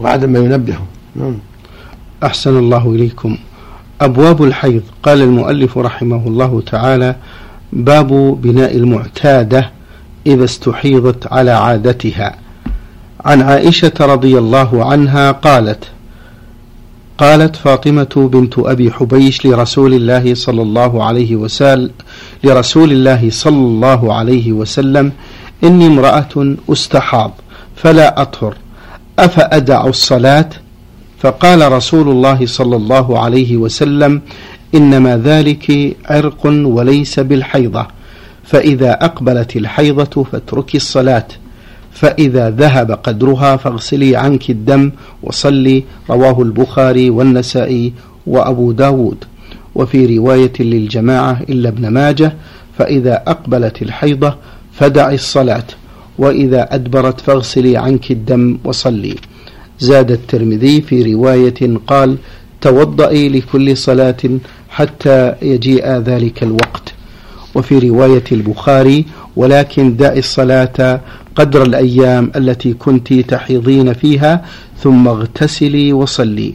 وعدم 0.00 0.30
ما 0.30 0.38
ينبهه. 0.38 0.86
نعم. 1.16 1.38
أحسن 2.22 2.58
الله 2.58 2.90
إليكم. 2.90 3.38
أبواب 4.00 4.42
الحيض. 4.42 4.82
قال 5.02 5.22
المؤلف 5.22 5.78
رحمه 5.78 6.26
الله 6.26 6.62
تعالى 6.66 7.16
باب 7.72 8.38
بناء 8.42 8.76
المعتادة 8.76 9.70
إذا 10.26 10.44
استحيضت 10.44 11.32
على 11.32 11.50
عادتها. 11.50 12.36
عن 13.24 13.42
عائشة 13.42 13.92
رضي 14.00 14.38
الله 14.38 14.84
عنها 14.84 15.32
قالت 15.32 15.84
قالت 17.18 17.56
فاطمة 17.56 18.30
بنت 18.32 18.58
أبي 18.58 18.92
حبيش 18.92 19.46
لرسول 19.46 19.94
الله 19.94 20.34
صلى 20.34 20.62
الله 20.62 21.04
عليه 21.04 21.36
وسلم 21.36 21.90
لرسول 22.44 22.92
الله 22.92 23.30
صلى 23.30 23.56
الله 23.56 24.14
عليه 24.14 24.52
وسلم 24.52 25.12
إني 25.64 25.86
امرأة 25.86 26.56
أستحاض 26.68 27.32
فلا 27.76 28.22
أطهر 28.22 28.54
أفأدع 29.18 29.86
الصلاة؟ 29.86 30.48
فقال 31.18 31.72
رسول 31.72 32.08
الله 32.08 32.46
صلى 32.46 32.76
الله 32.76 33.18
عليه 33.18 33.56
وسلم 33.56 34.22
إنما 34.74 35.18
ذلك 35.18 35.96
عرق 36.10 36.46
وليس 36.46 37.20
بالحيضة 37.20 37.86
فإذا 38.44 38.92
أقبلت 39.04 39.56
الحيضة 39.56 40.24
فاتركي 40.24 40.76
الصلاة. 40.76 41.26
فإذا 41.96 42.50
ذهب 42.50 42.90
قدرها 42.90 43.56
فاغسلي 43.56 44.16
عنك 44.16 44.50
الدم 44.50 44.92
وصلي 45.22 45.84
رواه 46.10 46.42
البخاري 46.42 47.10
والنسائي 47.10 47.92
وأبو 48.26 48.72
داود. 48.72 49.24
وفي 49.74 50.18
رواية 50.18 50.52
للجماعة 50.60 51.40
إلا 51.48 51.68
ابن 51.68 51.88
ماجه 51.88 52.32
فإذا 52.78 53.22
أقبلت 53.26 53.82
الحيضة 53.82 54.36
فدعي 54.72 55.14
الصلاة 55.14 55.64
وإذا 56.18 56.74
أدبرت 56.74 57.20
فاغسلي 57.20 57.76
عنك 57.76 58.10
الدم 58.10 58.58
وصلي. 58.64 59.14
زاد 59.80 60.10
الترمذي 60.10 60.82
في 60.82 61.14
رواية 61.14 61.78
قال 61.86 62.16
توضئي 62.60 63.28
لكل 63.28 63.76
صلاة 63.76 64.22
حتى 64.68 65.34
يجيء 65.42 65.86
ذلك 65.86 66.42
الوقت. 66.42 66.94
وفي 67.54 67.78
رواية 67.78 68.24
البخاري 68.32 69.04
ولكن 69.36 69.96
دعي 69.96 70.18
الصلاة 70.18 71.00
قدر 71.36 71.62
الأيام 71.62 72.32
التي 72.36 72.72
كنت 72.72 73.12
تحيضين 73.12 73.92
فيها 73.92 74.44
ثم 74.78 75.08
اغتسلي 75.08 75.92
وصلي. 75.92 76.54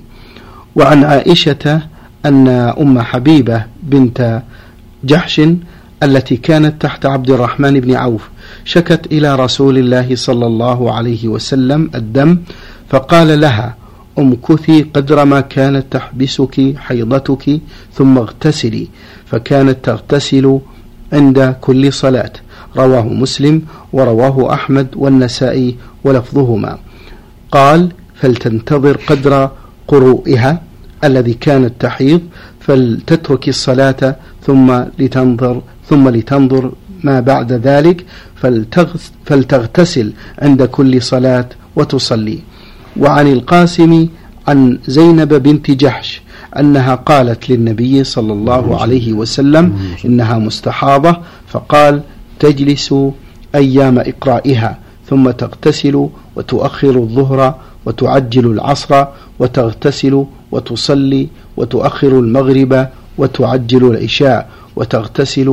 وعن 0.75 1.03
عائشة 1.03 1.81
أن 2.25 2.47
أم 2.47 3.01
حبيبة 3.01 3.65
بنت 3.83 4.41
جحش 5.03 5.41
التي 6.03 6.37
كانت 6.37 6.81
تحت 6.81 7.05
عبد 7.05 7.29
الرحمن 7.29 7.79
بن 7.79 7.95
عوف 7.95 8.29
شكت 8.65 9.05
إلى 9.11 9.35
رسول 9.35 9.77
الله 9.77 10.15
صلى 10.15 10.45
الله 10.45 10.93
عليه 10.93 11.27
وسلم 11.27 11.91
الدم 11.95 12.37
فقال 12.89 13.41
لها 13.41 13.75
امكثي 14.19 14.81
قدر 14.81 15.25
ما 15.25 15.41
كانت 15.41 15.85
تحبسك 15.91 16.73
حيضتك 16.77 17.59
ثم 17.93 18.17
اغتسلي. 18.17 18.87
فكانت 19.25 19.77
تغتسل 19.83 20.59
عند 21.13 21.55
كل 21.61 21.93
صلاة. 21.93 22.33
رواه 22.77 23.07
مسلم 23.07 23.61
ورواه 23.93 24.53
أحمد 24.53 24.87
والنسائي 24.95 25.75
ولفظهما. 26.03 26.77
قال 27.51 27.91
فلتنتظر 28.15 28.97
قدر 29.07 29.49
قروئها 29.87 30.61
الذي 31.03 31.33
كانت 31.33 31.73
تحيض 31.79 32.21
فلتترك 32.59 33.49
الصلاة 33.49 34.15
ثم 34.45 34.83
لتنظر 34.99 35.61
ثم 35.89 36.09
لتنظر 36.09 36.71
ما 37.03 37.19
بعد 37.19 37.53
ذلك 37.53 38.05
فلتغتسل 39.25 40.13
عند 40.41 40.63
كل 40.63 41.01
صلاة 41.01 41.49
وتصلي. 41.75 42.39
وعن 42.97 43.27
القاسم 43.27 44.07
عن 44.47 44.79
زينب 44.87 45.33
بنت 45.33 45.71
جحش 45.71 46.21
أنها 46.59 46.95
قالت 46.95 47.49
للنبي 47.49 48.03
صلى 48.03 48.33
الله 48.33 48.81
عليه 48.81 49.13
وسلم 49.13 49.79
إنها 50.05 50.37
مستحاضة 50.37 51.17
فقال 51.47 52.01
تجلس 52.43 52.95
أيام 53.55 53.95
إقرائها 53.99 54.71
ثم 55.09 55.31
تغتسل 55.31 55.95
وتؤخر 56.35 56.95
الظهر 57.05 57.41
وتعجل 57.85 58.45
العصر 58.55 58.91
وتغتسل 59.39 60.25
وتصلي 60.51 61.27
وتؤخر 61.57 62.19
المغرب 62.23 62.87
وتعجل 63.17 63.83
العشاء 63.91 64.39
وتغتسل 64.75 65.49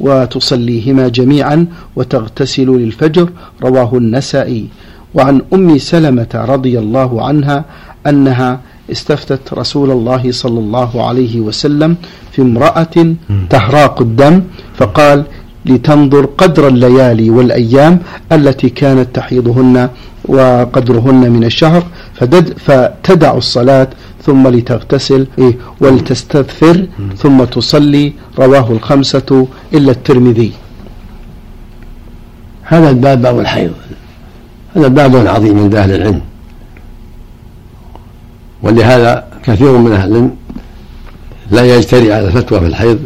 وتصليهما 0.00 1.08
جميعا 1.08 1.66
وتغتسل 1.96 2.68
للفجر 2.82 3.28
رواه 3.62 3.90
النسائي. 4.02 4.64
وعن 5.14 5.36
أم 5.54 5.78
سلمة 5.78 6.32
رضي 6.34 6.78
الله 6.78 7.10
عنها 7.26 7.64
أنها 8.06 8.60
استفتت 8.94 9.54
رسول 9.54 9.90
الله 9.90 10.32
صلى 10.32 10.60
الله 10.64 10.90
عليه 11.08 11.40
وسلم 11.40 11.96
في 12.32 12.42
امرأة 12.42 12.96
تهراق 13.50 13.96
الدم 14.00 14.42
فقال 14.78 15.24
لتنظر 15.66 16.24
قدر 16.26 16.68
الليالي 16.68 17.30
والأيام 17.30 17.98
التي 18.32 18.68
كانت 18.68 19.16
تحيضهن 19.16 19.88
وقدرهن 20.24 21.30
من 21.30 21.44
الشهر 21.44 21.82
فتدع 22.66 23.36
الصلاة 23.36 23.88
ثم 24.22 24.48
لتغتسل 24.48 25.26
إيه، 25.38 25.56
ولتستغفر 25.80 26.86
ثم 27.16 27.44
تصلي 27.44 28.12
رواه 28.38 28.72
الخمسة 28.72 29.46
إلا 29.74 29.90
الترمذي. 29.92 30.52
هذا 32.62 32.90
الباب 32.90 33.22
باب 33.22 33.38
الحيض 33.40 33.72
هذا 34.76 34.88
باب 34.88 35.26
عظيم 35.26 35.58
عند 35.58 35.74
أهل 35.74 35.90
العلم. 35.94 36.20
ولهذا 38.62 39.26
كثير 39.42 39.76
من 39.76 39.92
أهل 39.92 40.10
العلم 40.10 40.30
لا 41.50 41.76
يجترئ 41.76 42.12
على 42.12 42.26
الفتوى 42.26 42.60
في 42.60 42.66
الحيض 42.66 42.98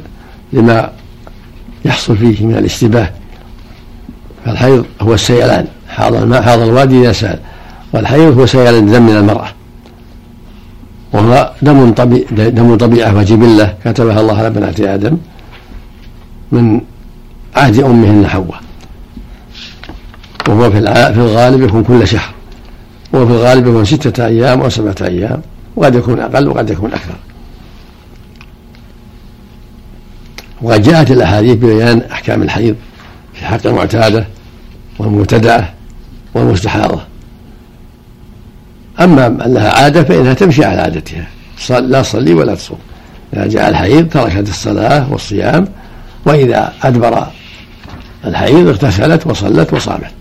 لما 0.53 0.91
يحصل 1.85 2.17
فيه 2.17 2.47
من 2.47 2.57
الاشتباه 2.57 3.11
فالحيض 4.45 4.85
هو 5.01 5.15
السيلان 5.15 5.67
حاض 5.89 6.15
الماء 6.15 6.43
حاض 6.43 6.61
الوادي 6.61 7.01
إذا 7.01 7.13
سأل. 7.13 7.39
والحيض 7.93 8.39
هو 8.39 8.47
سيلان 8.47 8.75
الدم 8.75 9.03
من 9.03 9.17
المرأة. 9.17 9.49
وهو 11.13 11.53
دم 11.63 11.93
طبيعي 11.93 12.51
دم 12.51 12.77
طبيعة 12.77 13.17
وجبلة 13.17 13.75
كتبها 13.85 14.21
الله 14.21 14.39
على 14.39 14.51
بنات 14.51 14.81
آدم 14.81 15.17
من 16.53 16.81
عهد 17.57 17.79
أمهن 17.81 18.27
حواء. 18.27 18.61
وهو 20.49 20.71
في 20.71 20.79
الغالب 20.79 21.63
يكون 21.63 21.85
كل 21.85 22.09
شهر. 22.09 22.31
وفي 23.13 23.33
الغالب 23.33 23.67
يكون 23.67 23.85
ستة 23.85 24.27
أيام 24.27 24.61
أو 24.61 24.69
سبعة 24.69 24.97
أيام. 25.03 25.43
وقد 25.77 25.95
يكون 25.95 26.21
أقل 26.21 26.49
وقد 26.49 26.71
يكون 26.71 26.93
أكثر. 26.93 27.17
وقد 30.65 30.83
جاءت 30.83 31.11
الأحاديث 31.11 31.57
ببيان 31.57 32.03
أحكام 32.13 32.43
الحيض 32.43 32.77
في 33.35 33.45
حق 33.45 33.67
المعتادة 33.67 34.27
والمبتدأة 34.99 35.69
والمستحاضة. 36.35 37.01
أما 39.01 39.29
من 39.29 39.55
لها 39.55 39.71
عادة 39.71 40.05
فإنها 40.05 40.35
تمشي 40.35 40.65
على 40.65 40.81
عادتها. 40.81 41.27
لا 41.71 42.03
تصلي 42.03 42.35
ولا 42.35 42.55
تصوم. 42.55 42.79
إذا 43.35 43.47
جاء 43.47 43.69
الحيض 43.69 44.09
تركت 44.09 44.49
الصلاة 44.49 45.13
والصيام 45.13 45.69
وإذا 46.27 46.73
أدبر 46.83 47.27
الحيض 48.25 48.69
اغتسلت 48.69 49.27
وصلت 49.27 49.73
وصامت 49.73 50.13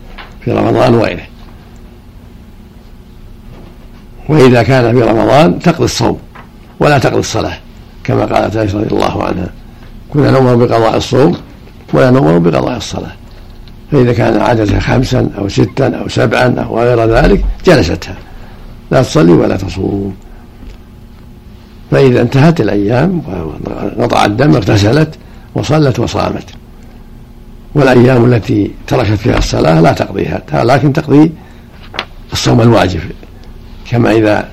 في 0.45 0.51
رمضان 0.51 0.95
وغيره. 0.95 1.27
وإذا 4.29 4.63
كان 4.63 4.99
في 4.99 5.01
رمضان 5.01 5.59
تقضي 5.59 5.85
الصوم 5.85 6.19
ولا 6.79 6.97
تقضي 6.97 7.19
الصلاة 7.19 7.57
كما 8.03 8.25
قالت 8.25 8.57
عائشة 8.57 8.77
رضي 8.79 8.95
الله 8.95 9.23
عنها. 9.23 9.49
كنا 10.13 10.31
نؤمر 10.31 10.55
بقضاء 10.55 10.97
الصوم 10.97 11.37
ولا 11.93 12.11
نؤمر 12.11 12.37
بقضاء 12.37 12.77
الصلاة. 12.77 13.11
فإذا 13.91 14.13
كان 14.13 14.41
عادة 14.41 14.79
خمسا 14.79 15.29
أو 15.37 15.49
ستا 15.49 15.87
أو 15.87 16.07
سبعا 16.07 16.55
أو 16.59 16.79
غير 16.79 17.05
ذلك 17.15 17.45
جلستها. 17.65 18.15
لا 18.91 19.01
تصلي 19.01 19.31
ولا 19.31 19.57
تصوم. 19.57 20.15
فإذا 21.91 22.21
انتهت 22.21 22.61
الأيام 22.61 23.21
وقطع 23.97 24.25
الدم 24.25 24.55
اغتسلت 24.55 25.15
وصلت 25.55 25.99
وصامت. 25.99 26.49
والأيام 27.75 28.25
التي 28.25 28.71
تركت 28.87 29.11
فيها 29.11 29.37
الصلاة 29.37 29.81
لا 29.81 29.91
تقضيها 29.91 30.41
لكن 30.53 30.93
تقضي 30.93 31.31
الصوم 32.33 32.61
الواجب. 32.61 32.99
كما 33.91 34.11
إذا 34.11 34.49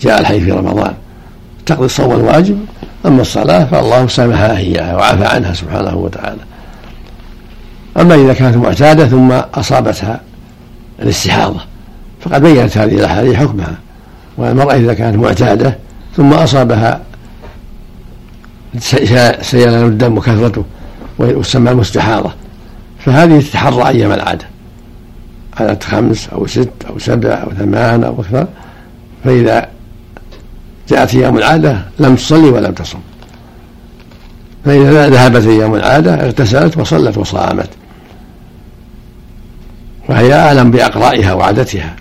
جاء 0.00 0.20
الحي 0.20 0.40
في 0.40 0.50
رمضان 0.52 0.94
تقضي 1.66 1.84
الصوم 1.84 2.12
الواجب 2.12 2.58
أما 3.06 3.20
الصلاة 3.20 3.64
فالله 3.64 4.06
سامحها 4.06 4.56
إياها 4.56 4.96
وعفى 4.96 5.24
عنها 5.24 5.54
سبحانه 5.54 5.96
وتعالى. 5.96 6.40
أما 7.96 8.14
إذا 8.14 8.32
كانت 8.32 8.56
معتادة 8.56 9.06
ثم 9.06 9.32
أصابتها 9.32 10.20
الاستحاضة 11.02 11.60
فقد 12.20 12.42
بينت 12.42 12.78
هذه 12.78 12.94
الأحاديث 12.94 13.34
حكمها. 13.34 13.74
والمرأة 14.36 14.74
إذا 14.74 14.94
كانت 14.94 15.16
معتادة 15.16 15.78
ثم 16.16 16.32
أصابها 16.32 17.00
سيلان 19.42 19.86
الدم 19.86 20.18
وكثرته 20.18 20.64
وتسمى 21.18 21.70
المستحاضة 21.70 22.32
فهذه 22.98 23.40
تتحرى 23.40 23.88
أيام 23.88 24.12
العادة. 24.12 24.46
عدد 25.60 25.82
خمس 25.82 26.28
أو 26.28 26.46
ست 26.46 26.70
أو 26.90 26.98
سبع 26.98 27.30
أو 27.30 27.50
ثمان 27.50 28.04
أو 28.04 28.20
أكثر 28.20 28.46
فإذا 29.24 29.68
جاءت 30.90 31.14
أيام 31.14 31.38
العادة 31.38 31.82
لم 31.98 32.16
تصلي 32.16 32.50
ولم 32.50 32.72
تصم. 32.72 32.98
فإذا 34.64 35.08
ذهبت 35.08 35.46
أيام 35.46 35.74
العادة 35.74 36.14
اغتسلت 36.14 36.76
وصلت 36.76 37.18
وصامت. 37.18 37.68
وهي 40.08 40.34
أعلم 40.34 40.70
بأقرائها 40.70 41.32
وعادتها. 41.32 41.96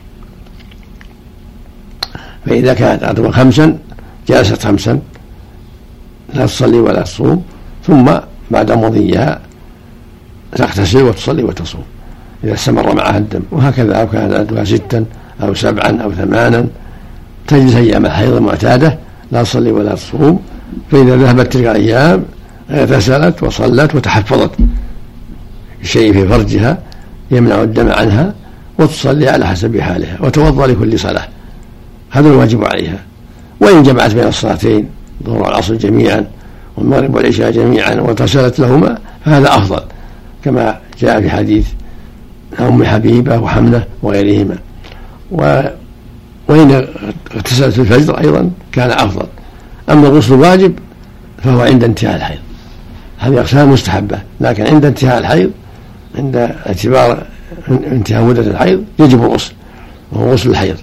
فإذا 2.45 2.73
كانت 2.73 3.03
أدرى 3.03 3.31
خمسا 3.31 3.77
جلست 4.27 4.63
خمسا 4.63 4.99
لا 6.33 6.45
تصلي 6.45 6.79
ولا 6.79 7.01
تصوم 7.01 7.43
ثم 7.87 8.11
بعد 8.51 8.71
مضيها 8.71 9.41
تغتسل 10.55 11.01
وتصلي 11.01 11.43
وتصوم. 11.43 11.83
إذا 12.43 12.53
استمر 12.53 12.95
معها 12.95 13.17
الدم 13.17 13.41
وهكذا 13.51 14.01
أو 14.01 14.07
كانت 14.07 14.33
عددها 14.33 14.63
ستا 14.63 15.05
أو 15.41 15.53
سبعا 15.53 16.01
أو 16.03 16.11
ثمانا. 16.11 16.67
تجلس 17.47 17.75
أيام 17.75 18.05
الحيض 18.05 18.33
المعتادة 18.33 18.97
لا 19.31 19.43
تصلي 19.43 19.71
ولا 19.71 19.95
تصوم 19.95 20.39
فإذا 20.91 21.15
ذهبت 21.15 21.53
تلك 21.53 21.65
الأيام 21.65 22.23
اغتسلت 22.71 23.43
وصلت 23.43 23.95
وتحفظت 23.95 24.51
بشيء 25.81 26.13
في 26.13 26.27
فرجها 26.27 26.77
يمنع 27.31 27.61
الدم 27.61 27.89
عنها 27.89 28.33
وتصلي 28.79 29.29
على 29.29 29.47
حسب 29.47 29.79
حالها 29.79 30.17
وتوضأ 30.21 30.67
لكل 30.67 30.99
صلاة. 30.99 31.27
هذا 32.09 32.27
الواجب 32.27 32.65
عليها. 32.65 32.99
وإن 33.59 33.83
جمعت 33.83 34.13
بين 34.13 34.27
الصلاتين 34.27 34.89
الظهر 35.21 35.41
والعصر 35.41 35.75
جميعا 35.75 36.25
والمغرب 36.77 37.15
والعشاء 37.15 37.51
جميعا 37.51 37.95
واغتسلت 37.95 38.59
لهما 38.59 38.97
فهذا 39.25 39.47
أفضل. 39.47 39.81
كما 40.43 40.79
جاء 41.01 41.21
في 41.21 41.29
حديث 41.29 41.67
أم 42.59 42.83
حبيبة 42.83 43.39
وحملة 43.39 43.83
وغيرهما. 44.03 44.57
و 45.31 45.61
وإن 46.47 46.87
اغتسلت 47.35 47.73
في 47.73 47.81
الفجر 47.81 48.19
أيضا 48.19 48.49
كان 48.71 48.91
أفضل. 48.91 49.27
أما 49.89 50.07
الغسل 50.07 50.33
الواجب 50.33 50.79
فهو 51.43 51.61
عند 51.61 51.83
انتهاء 51.83 52.15
الحيض. 52.15 52.39
هذه 53.17 53.39
أقسام 53.39 53.71
مستحبة 53.71 54.19
لكن 54.41 54.67
عند 54.67 54.85
انتهاء 54.85 55.17
الحيض 55.17 55.51
عند 56.17 56.35
اعتبار 56.67 57.23
انتهاء 57.69 58.23
مدة 58.23 58.41
الحيض 58.41 58.83
يجب 58.99 59.23
الغسل 59.23 59.53
وهو 60.11 60.31
غسل 60.33 60.49
الحيض. 60.49 60.75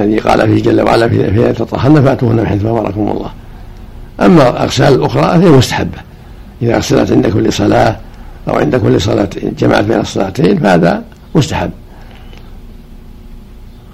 الذي 0.00 0.18
قال 0.18 0.46
فيه 0.46 0.62
جل 0.62 0.80
وعلا 0.80 1.08
في 1.08 1.16
ليلة 1.16 1.52
تطهرن 1.52 2.02
فأتوهن 2.02 2.36
من 2.36 2.46
حيث 2.46 2.64
أمركم 2.64 3.00
الله. 3.00 3.30
أما 4.20 4.50
الأغسال 4.50 4.94
الأخرى 4.94 5.22
فهي 5.22 5.50
مستحبة. 5.50 5.98
إذا 6.62 6.76
أغسلت 6.76 7.12
عند 7.12 7.26
كل 7.26 7.52
صلاة 7.52 7.96
أو 8.48 8.54
عند 8.54 8.76
كل 8.76 9.00
صلاة 9.00 9.28
جمعت 9.58 9.84
بين 9.84 10.00
الصلاتين 10.00 10.58
فهذا 10.58 11.02
مستحب. 11.34 11.70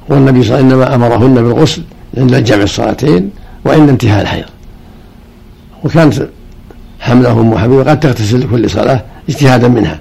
والنبي 0.08 0.42
صلى 0.42 0.58
الله 0.58 0.66
عليه 0.66 0.76
وسلم 0.76 0.82
إنما 0.82 0.94
أمرهن 0.94 1.34
بالغسل 1.34 1.82
عند 2.16 2.44
جمع 2.44 2.62
الصلاتين 2.62 3.30
وعند 3.64 3.88
انتهاء 3.88 4.22
الحيض. 4.22 4.44
وكانت 5.84 6.28
حمله 7.00 7.40
ام 7.40 7.58
حبيبه 7.58 7.90
قد 7.90 8.00
تغتسل 8.00 8.40
لكل 8.40 8.70
صلاة 8.70 9.04
اجتهادا 9.28 9.68
منها. 9.68 10.00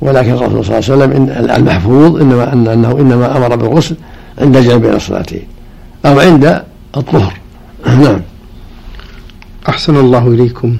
ولكن 0.00 0.32
الرسول 0.32 0.64
صلى 0.64 0.78
الله 0.78 1.04
عليه 1.04 1.14
وسلم 1.14 1.50
المحفوظ 1.56 2.20
إنما 2.20 2.52
أنه 2.52 2.90
إنما 2.92 3.36
أمر 3.36 3.56
بالغسل 3.56 3.96
عند 4.38 4.56
الجمع 4.56 4.76
بين 4.76 4.94
الصلاتين. 4.94 5.42
أو 6.06 6.20
عند 6.20 6.62
الطهر. 6.96 7.32
نعم. 8.04 8.20
أحسن 9.68 9.96
الله 9.96 10.28
إليكم. 10.28 10.76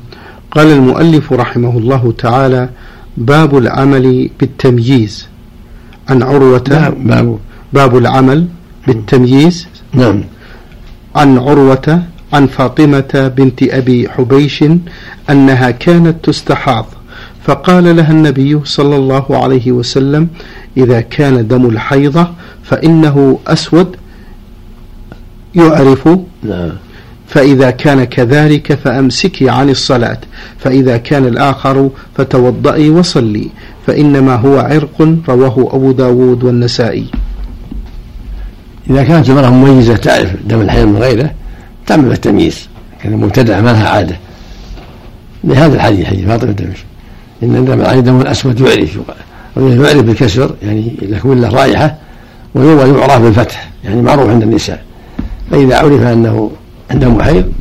قال 0.51 0.66
المؤلف 0.66 1.33
رحمه 1.33 1.79
الله 1.79 2.14
تعالى 2.18 2.68
باب 3.16 3.59
العمل 3.59 4.31
بالتمييز. 4.40 5.29
عن 6.09 6.23
عروة 6.23 6.59
باب 6.59 7.07
باب 7.07 7.38
العمل 7.98 8.46
بالتمييز 8.87 9.66
نعم. 9.94 10.24
عن 11.16 11.38
عروة 11.38 12.02
عن 12.33 12.46
فاطمة 12.46 13.33
بنت 13.37 13.62
أبي 13.62 14.09
حبيش 14.09 14.64
أنها 15.30 15.70
كانت 15.70 16.24
تستحاض. 16.24 16.87
فقال 17.44 17.96
لها 17.96 18.12
النبي 18.12 18.61
صلى 18.64 18.96
الله 18.96 19.42
عليه 19.42 19.72
وسلم 19.72 20.28
إذا 20.76 21.00
كان 21.00 21.48
دم 21.48 21.66
الحيضة 21.66 22.30
فإنه 22.62 23.38
أسود 23.46 23.96
يعرف. 25.54 26.09
نعم. 26.42 26.72
فإذا 27.26 27.70
كان 27.70 28.04
كذلك 28.04 28.74
فأمسكي 28.74 29.50
عن 29.50 29.70
الصلاة. 29.70 30.20
فإذا 30.59 30.96
كان 30.96 31.26
الآخر 31.26 31.90
فتوضئي 32.16 32.90
وصلي. 32.90 33.48
فإنما 33.87 34.35
هو 34.35 34.59
عرق 34.59 35.18
رواه 35.28 35.68
أبو 35.72 35.92
داود 35.92 36.44
والنسائي. 36.44 37.06
إذا 38.90 39.03
كانت 39.03 39.29
المرأة 39.29 39.50
مميزة 39.50 39.96
تعرف 39.96 40.31
دم 40.46 40.61
الحيض 40.61 40.87
من 40.87 40.96
غيره 40.96 41.31
تعمل 41.87 42.12
التمييز. 42.12 42.68
كان 43.03 43.12
مبتدع 43.12 43.61
ما 43.61 43.70
لها 43.70 43.88
عادة. 43.88 44.16
لهذا 45.44 45.74
الحديث 45.74 46.07
حديث 46.07 46.26
فاطمة 46.26 46.53
بنت 46.53 46.76
إن 47.42 47.64
دم 47.64 47.81
الحيض 47.81 48.05
دم 48.05 48.20
أسود 48.20 48.61
يعرف 48.61 48.98
يعرف 49.57 50.03
بالكسر 50.03 50.55
يعني 50.62 50.92
يكون 51.03 51.40
له 51.40 51.48
رائحة 51.48 51.96
ويعرف 52.55 53.22
بالفتح 53.22 53.70
يعني 53.85 54.03
معروف 54.03 54.31
عند 54.31 54.42
النساء. 54.42 54.85
فإذا 55.50 55.79
عرف 55.79 56.03
أنه 56.03 56.50
دم 56.90 57.22
حيض 57.22 57.53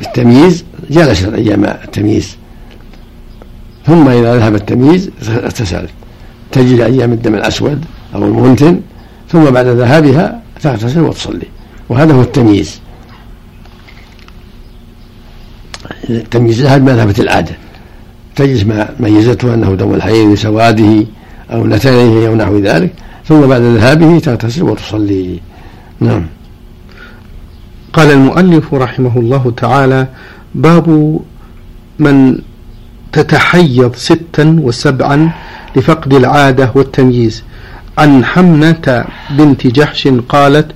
بالتمييز 0.00 0.64
جلست 0.90 1.28
أيام 1.28 1.64
التمييز. 1.64 2.36
ثم 3.86 4.08
إذا 4.08 4.36
ذهب 4.36 4.54
التمييز 4.54 5.10
اغتسلت. 5.28 5.90
تجد 6.52 6.80
أيام 6.80 7.12
الدم 7.12 7.34
الأسود 7.34 7.84
أو 8.14 8.24
المنتن 8.24 8.80
ثم 9.32 9.50
بعد 9.50 9.66
ذهابها 9.66 10.42
تغتسل 10.62 11.00
وتصلي. 11.00 11.46
وهذا 11.88 12.14
هو 12.14 12.20
التمييز. 12.20 12.80
التمييز 16.10 16.62
لها 16.62 16.78
بمذهبة 16.78 17.14
العادة. 17.18 17.54
تجلس 18.36 18.64
ما 18.64 18.88
ميزته 19.00 19.54
أنه 19.54 19.74
دم 19.74 19.94
الحيض 19.94 20.32
لسواده 20.32 21.06
أو 21.52 21.66
نتنه 21.66 22.28
أو 22.28 22.34
نحو 22.34 22.58
ذلك 22.58 22.92
ثم 23.28 23.46
بعد 23.46 23.60
ذهابه 23.60 24.18
تغتسل 24.18 24.62
وتصلي. 24.62 25.40
نعم. 26.00 26.26
قال 27.92 28.10
المؤلف 28.10 28.74
رحمه 28.74 29.18
الله 29.18 29.52
تعالى 29.56 30.06
باب 30.54 31.18
من 31.98 32.38
تتحيض 33.12 33.94
ستا 33.96 34.56
وسبعا 34.60 35.30
لفقد 35.76 36.14
العادة 36.14 36.72
والتمييز. 36.74 37.42
عن 37.98 38.24
حمنة 38.24 39.04
بنت 39.30 39.66
جحش 39.66 40.08
قالت 40.08 40.72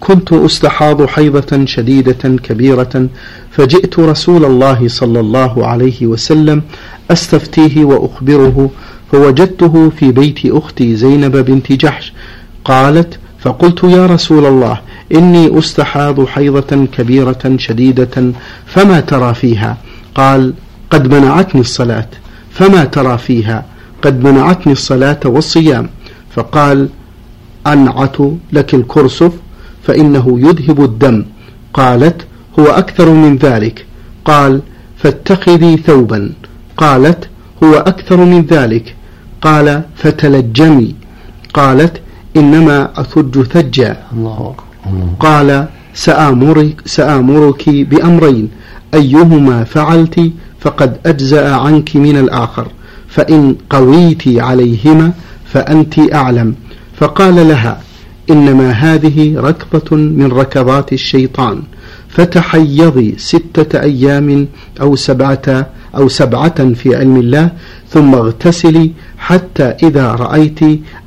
كنت 0.00 0.32
أستحاض 0.32 1.06
حيضة 1.06 1.64
شديدة 1.64 2.36
كبيرة 2.42 3.08
فجئت 3.50 3.98
رسول 3.98 4.44
الله 4.44 4.88
صلى 4.88 5.20
الله 5.20 5.66
عليه 5.66 6.06
وسلم 6.06 6.62
أستفتيه 7.10 7.84
وأخبره 7.84 8.70
فوجدته 9.12 9.90
في 9.98 10.12
بيت 10.12 10.38
أختي 10.46 10.96
زينب 10.96 11.36
بنت 11.36 11.72
جحش. 11.72 12.12
قالت 12.64 13.18
فقلت 13.38 13.84
يا 13.84 14.06
رسول 14.06 14.46
الله 14.46 14.80
إني 15.14 15.58
أستحاض 15.58 16.26
حيضة 16.26 16.86
كبيرة 16.96 17.56
شديدة 17.56 18.32
فما 18.66 19.00
ترى 19.00 19.34
فيها؟ 19.34 19.76
قال 20.14 20.54
قد 20.90 21.14
منعتني 21.14 21.60
الصلاة. 21.60 22.08
فما 22.50 22.84
ترى 22.84 23.18
فيها؟ 23.18 23.64
قد 24.02 24.24
منعتني 24.24 24.72
الصلاة 24.72 25.20
والصيام. 25.24 25.88
فقال 26.34 26.88
أنعت 27.66 28.16
لك 28.52 28.74
الكرسف 28.74 29.32
فإنه 29.82 30.40
يذهب 30.40 30.84
الدم. 30.84 31.24
قالت 31.74 32.26
هو 32.58 32.64
أكثر 32.64 33.10
من 33.10 33.36
ذلك. 33.36 33.86
قال 34.24 34.60
فاتخذي 34.96 35.76
ثوبا. 35.76 36.32
قالت 36.76 37.28
هو 37.64 37.74
أكثر 37.74 38.16
من 38.16 38.42
ذلك. 38.42 38.94
قال 39.42 39.82
فتلجمي 39.96 40.94
قالت 41.54 42.00
إنما 42.36 42.90
أثج 42.96 43.42
ثجا. 43.42 43.96
الله 44.12 44.54
قال 45.20 45.66
سآمرك, 45.94 46.76
سآمرك 46.86 47.68
بأمرين. 47.68 48.48
أيهما 48.94 49.64
فعلت 49.64 50.30
فقد 50.60 50.96
أجزأ 51.06 51.54
عنك 51.54 51.96
من 51.96 52.16
الآخر. 52.18 52.66
فإن 53.08 53.56
قويت 53.70 54.22
عليهما 54.28 55.12
فأنت 55.52 56.14
أعلم. 56.14 56.54
فقال 56.96 57.48
لها 57.48 57.80
إنما 58.30 58.70
هذه 58.70 59.34
ركضة 59.36 59.96
من 59.96 60.32
ركضات 60.32 60.92
الشيطان 60.92 61.62
فتحيضي 62.08 63.14
ستة 63.18 63.80
أيام 63.80 64.48
أو 64.80 64.96
سبعة 64.96 65.66
أو 65.96 66.08
سبعة 66.08 66.72
في 66.72 66.96
علم 66.96 67.16
الله 67.16 67.50
ثم 67.88 68.14
اغتسلي 68.14 68.90
حتى 69.18 69.62
إذا 69.62 70.12
رأيت 70.12 70.60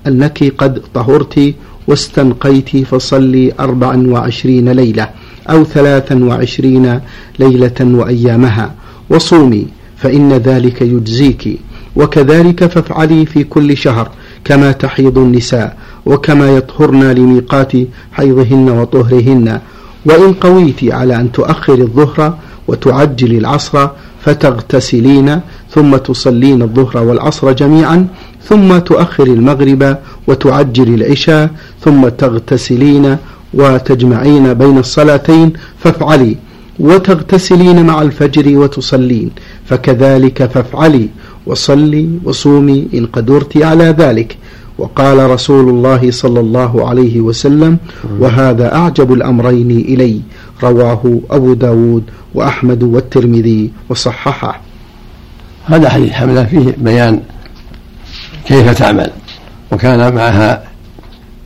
أنك 0.08 0.54
قد 0.58 0.82
طهرت 0.94 1.54
واستنقيت 1.88 2.78
فصلي 2.78 3.54
أربعا 3.60 4.08
وعشرين 4.08 4.70
ليلة 4.70 5.10
أو 5.50 5.64
ثلاثا 5.64 6.24
وعشرين 6.26 7.00
ليلة 7.40 7.80
وأيامها 7.82 8.74
وصومي 9.10 9.68
فإن 9.98 10.34
ذلك 10.34 10.82
يجزيك 10.82 11.60
وكذلك 11.96 12.66
فافعلي 12.66 13.26
في 13.26 13.44
كل 13.44 13.78
شهر 13.78 14.12
كما 14.46 14.72
تحيض 14.72 15.18
النساء 15.18 15.78
وكما 16.06 16.58
يطهرن 16.58 17.04
لميقات 17.12 17.72
حيضهن 18.12 18.70
وطهرهن. 18.70 19.60
وإن 20.06 20.34
قويت 20.34 20.84
على 20.84 21.16
أن 21.16 21.32
تؤخر 21.32 21.74
الظهر 21.74 22.38
وتعجل 22.68 23.38
العصر 23.38 23.88
فتغتسلين 24.24 25.40
ثم 25.72 25.96
تصلين 25.96 26.62
الظهر 26.62 26.98
والعصر 27.04 27.52
جميعا 27.52 28.08
ثم 28.44 28.78
تؤخر 28.78 29.24
المغرب 29.24 29.98
وتعجل 30.28 30.94
العشاء 30.94 31.50
ثم 31.84 32.08
تغتسلين 32.08 33.18
وتجمعين 33.54 34.54
بين 34.54 34.78
الصلاتين 34.78 35.54
فافعلي. 35.80 36.36
وتغتسلين 36.80 37.86
مع 37.86 38.02
الفجر 38.02 38.58
وتصلين 38.58 39.30
فكذلك 39.66 40.46
فافعلي. 40.46 41.10
وصلي 41.46 42.10
وصومي 42.24 42.88
إن 42.94 43.06
قدرت 43.06 43.58
على 43.58 43.84
ذلك. 43.84 44.38
وقال 44.78 45.30
رسول 45.30 45.70
الله 45.70 46.12
صلى 46.12 46.40
الله 46.40 46.90
عليه 46.90 47.22
وسلم 47.22 47.78
وهذا 48.20 48.76
أعجب 48.76 49.14
الأمرين 49.14 49.72
إلي. 49.72 50.22
رواه 50.64 51.20
أبو 51.32 51.54
داود 51.54 52.04
وأحمد 52.34 52.84
والترمذي 52.84 53.72
وصححه. 53.90 54.62
هذا 55.66 55.90
حديث 55.90 56.12
حملة 56.12 56.44
فيه 56.44 56.76
بيان 56.78 57.22
كيف 58.46 58.70
تعمل 58.70 59.12
وكان 59.72 60.16
معها 60.16 60.64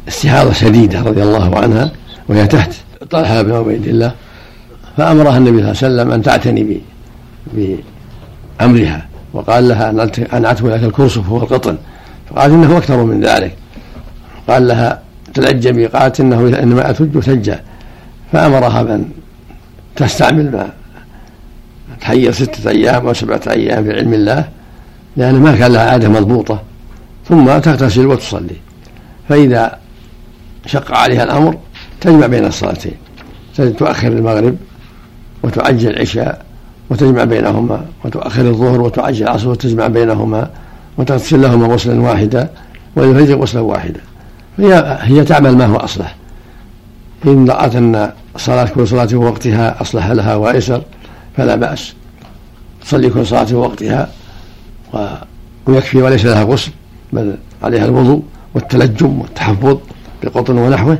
استحاضة 0.07 0.53
شديدة 0.53 1.01
رضي 1.01 1.23
الله 1.23 1.57
عنها 1.57 1.91
وهي 2.29 2.47
تحت 2.47 2.71
طلحة 3.09 3.41
بن 3.41 3.51
عبيد 3.51 3.88
الله 3.88 4.12
فأمرها 4.97 5.38
النبي 5.38 5.57
صلى 5.57 5.71
الله 5.71 5.77
عليه 5.83 5.88
وسلم 5.88 6.12
أن 6.12 6.21
تعتني 6.21 6.81
بأمرها. 8.59 9.08
وقال 9.33 9.67
لها 9.67 9.89
أن 10.33 10.45
أعتب 10.45 10.67
لك 10.67 10.83
الكرسف 10.83 11.27
هو 11.27 11.37
القطن. 11.37 11.77
فقالت 12.29 12.53
إنه 12.53 12.77
أكثر 12.77 13.03
من 13.03 13.21
ذلك. 13.21 13.55
قال 14.47 14.67
لها 14.67 15.01
تلجمي 15.33 15.85
قالت 15.85 16.19
إنه 16.19 16.59
إنما 16.63 16.89
أتج 16.89 17.19
ثجا 17.19 17.63
فأمرها 18.31 18.83
بأن 18.83 19.09
تستعمل 19.95 20.51
ما 20.51 20.69
تحير 22.01 22.31
ستة 22.31 22.69
أيام 22.69 23.07
أو 23.07 23.13
سبعة 23.13 23.41
أيام 23.47 23.83
في 23.83 23.93
علم 23.93 24.13
الله 24.13 24.49
لأن 25.17 25.35
ما 25.35 25.55
كان 25.55 25.71
لها 25.71 25.91
عادة 25.91 26.09
مضبوطة. 26.09 26.61
ثم 27.29 27.59
تغتسل 27.59 28.05
وتصلي. 28.05 28.55
فإذا 29.29 29.77
شق 30.65 30.91
عليها 30.91 31.23
الأمر 31.23 31.57
تجمع 32.01 32.27
بين 32.27 32.45
الصلاتين. 32.45 32.93
تؤخر 33.55 34.07
المغرب 34.07 34.57
وتعجل 35.43 35.89
العشاء 35.89 36.45
وتجمع 36.89 37.23
بينهما 37.23 37.86
وتؤخر 38.06 38.41
الظهر 38.41 38.82
وتعجل 38.82 39.23
العصر 39.23 39.49
وتجمع 39.49 39.88
بينهما 39.88 40.49
وتغسل 40.97 41.41
لهما 41.41 41.67
غسلا 41.67 42.02
واحدا 42.02 42.49
وللفجر 42.95 43.41
غسلا 43.41 43.62
واحدا. 43.62 44.02
هي 44.58 44.97
هي 45.02 45.23
تعمل 45.23 45.58
ما 45.58 45.65
هو 45.65 45.75
أصلح. 45.75 46.15
إن 47.25 47.49
رأت 47.49 47.75
أن 47.75 48.12
صلاة 48.38 48.65
كل 48.65 48.88
صلاة 48.88 49.15
وقتها 49.15 49.82
أصلح 49.82 50.08
لها 50.08 50.36
وأيسر 50.36 50.82
فلا 51.38 51.56
بأس. 51.56 51.93
تصلي 52.82 53.10
كل 53.10 53.25
صلاة 53.25 53.56
وقتها 53.56 54.10
ويكفي 55.67 56.02
وليس 56.02 56.25
لها 56.25 56.43
غسل 56.43 56.71
بل 57.13 57.38
عليها 57.63 57.86
الوضوء 57.86 58.23
والتلجم 58.56 59.19
والتحفظ 59.19 59.78
بقطن 60.23 60.58
ونحوه. 60.58 60.99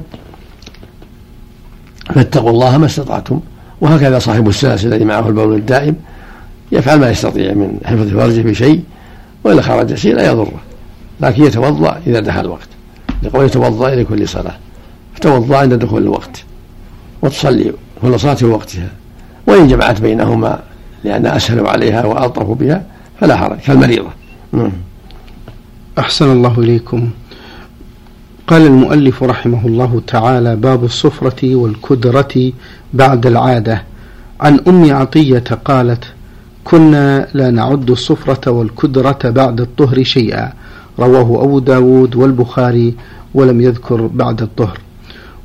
فاتقوا 2.16 2.50
الله 2.50 2.78
ما 2.78 2.86
استطعتم. 2.86 3.40
وهكذا 3.82 4.20
صاحب 4.20 4.48
السلاسل 4.48 4.88
الذي 4.88 5.06
معه 5.06 5.28
البول 5.28 5.56
الدائم 5.56 5.96
يفعل 6.72 7.00
ما 7.00 7.10
يستطيع 7.10 7.54
من 7.54 7.78
حفظ 7.86 8.08
فرجه 8.08 8.42
بشيء 8.42 8.84
وإن 9.44 9.62
خرج 9.62 9.94
شيء 9.94 10.16
لا 10.16 10.32
يضره 10.32 10.52
لكن 11.22 11.44
يتوضأ 11.44 12.02
إذا 12.08 12.20
دخل 12.20 12.40
الوقت. 12.40 12.68
لقول 13.24 13.46
يتوضأ 13.46 13.96
لكل 13.96 14.28
صلاة 14.28 14.56
فتوضأ 15.16 15.58
عند 15.58 15.74
دخول 15.74 16.02
الوقت 16.02 16.44
وتصلي 17.22 17.74
كل 18.02 18.20
صلاة 18.20 18.38
وقتها. 18.42 18.90
وإن 19.48 19.68
جمعت 19.68 20.02
بينهما 20.02 20.60
لأن 21.04 21.26
أسهل 21.26 21.68
عليها 21.68 22.06
وألطف 22.06 22.44
بها 22.44 22.84
فلا 23.20 23.38
حرج 23.38 23.58
كالمريضة. 23.58 24.10
نعم. 24.54 24.72
أحسن 26.00 26.32
الله 26.32 26.60
إليكم. 26.60 27.10
قال 28.50 28.66
المؤلف 28.66 29.24
رحمه 29.24 29.68
الله 29.68 30.02
تعالى 30.08 30.56
باب 30.56 30.84
الصفرة 30.84 31.56
والكدرة 31.56 32.52
بعد 32.94 33.26
العادة. 33.26 33.84
عن 34.42 34.60
أم 34.68 34.94
عطية 34.94 35.44
قالت 35.66 36.04
كنا 36.64 37.28
لا 37.34 37.52
نعد 37.52 37.90
الصفرة 37.90 38.52
والكدرة 38.52 39.20
بعد 39.24 39.62
الطهر 39.62 40.04
شيئا. 40.04 40.54
رواه 41.00 41.44
أبو 41.44 41.60
داود 41.60 42.16
والبخاري 42.16 42.96
ولم 43.34 43.62
يذكر 43.62 44.08
بعد 44.08 44.42
الطهر. 44.42 44.80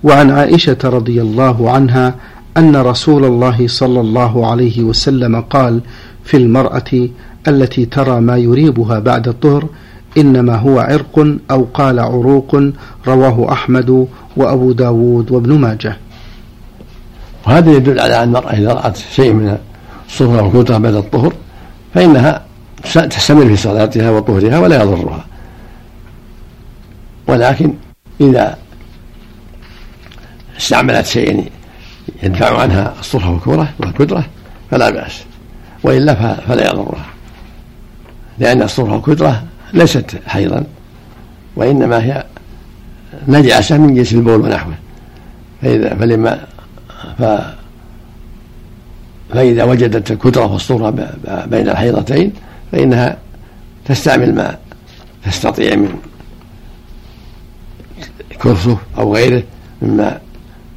وعن 0.05 0.31
عائشة 0.31 0.79
رضي 0.85 1.23
الله 1.23 1.71
عنها 1.71 2.14
أن 2.57 2.77
رسول 2.77 3.25
الله 3.25 3.67
صلى 3.67 4.01
الله 4.01 4.51
عليه 4.51 4.83
وسلم 4.83 5.40
قال 5.40 5.81
في 6.25 6.37
المرأة 6.37 7.09
التي 7.49 7.85
ترى 7.85 8.21
ما 8.21 8.37
يريبها 8.37 8.99
بعد 8.99 9.29
الطهر 9.29 9.64
إنما 10.18 10.57
هو 10.57 10.81
عرق 10.81 11.37
أو 11.50 11.66
قال 11.74 12.00
عروق 12.00 12.62
رواه 13.07 13.53
أحمد 13.53 14.09
وأبو 14.37 14.72
داود 14.72 15.31
وابن 15.31 15.59
ماجه. 15.59 15.96
وهذا 17.46 17.70
يدل 17.72 18.00
على 18.00 18.22
أن 18.22 18.29
المرأة 18.29 18.53
إذا 18.53 18.72
رأت 18.72 18.96
شيء 18.96 19.33
من 19.33 19.59
الصفرة 20.09 20.42
والكترة 20.42 20.79
بعد 20.79 20.94
الطهر 20.94 21.33
فإنها 21.94 22.44
تستمر 22.85 23.46
في 23.46 23.57
صلاتها 23.57 24.11
وطهرها 24.11 24.59
ولا 24.59 24.83
يضرها. 24.83 25.24
ولكن 27.27 27.74
إذا 28.20 28.59
استعملت 30.57 31.07
شيئا 31.07 31.44
يدفع 32.22 32.61
عنها 32.61 32.94
الصفرة 33.00 33.31
والكرة 33.31 33.68
والكدرة 33.79 34.24
فلا 34.70 34.90
بأس. 34.90 35.22
وإلا 35.83 36.35
فلا 36.35 36.70
يضرها. 36.70 37.07
لأن 38.38 38.62
الصفرة 38.62 38.92
والكدرة 38.92 39.42
ليست 39.75 40.17
حيضا 40.27 40.65
وإنما 41.57 42.05
هي 42.05 42.25
نجاسة 43.29 43.79
من 43.79 43.95
جنس 43.95 44.13
البول 44.13 44.41
ونحوه. 44.41 44.75
فإذا 45.63 45.95
فلما 45.95 46.47
ف 47.19 47.23
فإذا 49.35 49.65
وجدت 49.65 50.11
الكدرة 50.11 50.53
والصورة 50.53 50.91
بين 51.47 51.69
الحيضتين 51.69 52.33
فإنها 52.73 53.17
تستعمل 53.85 54.35
ما 54.35 54.57
تستطيع 55.25 55.77
من 55.77 55.99
كرسه 58.43 58.79
أو 58.99 59.15
غيره 59.15 59.43
مما 59.83 60.21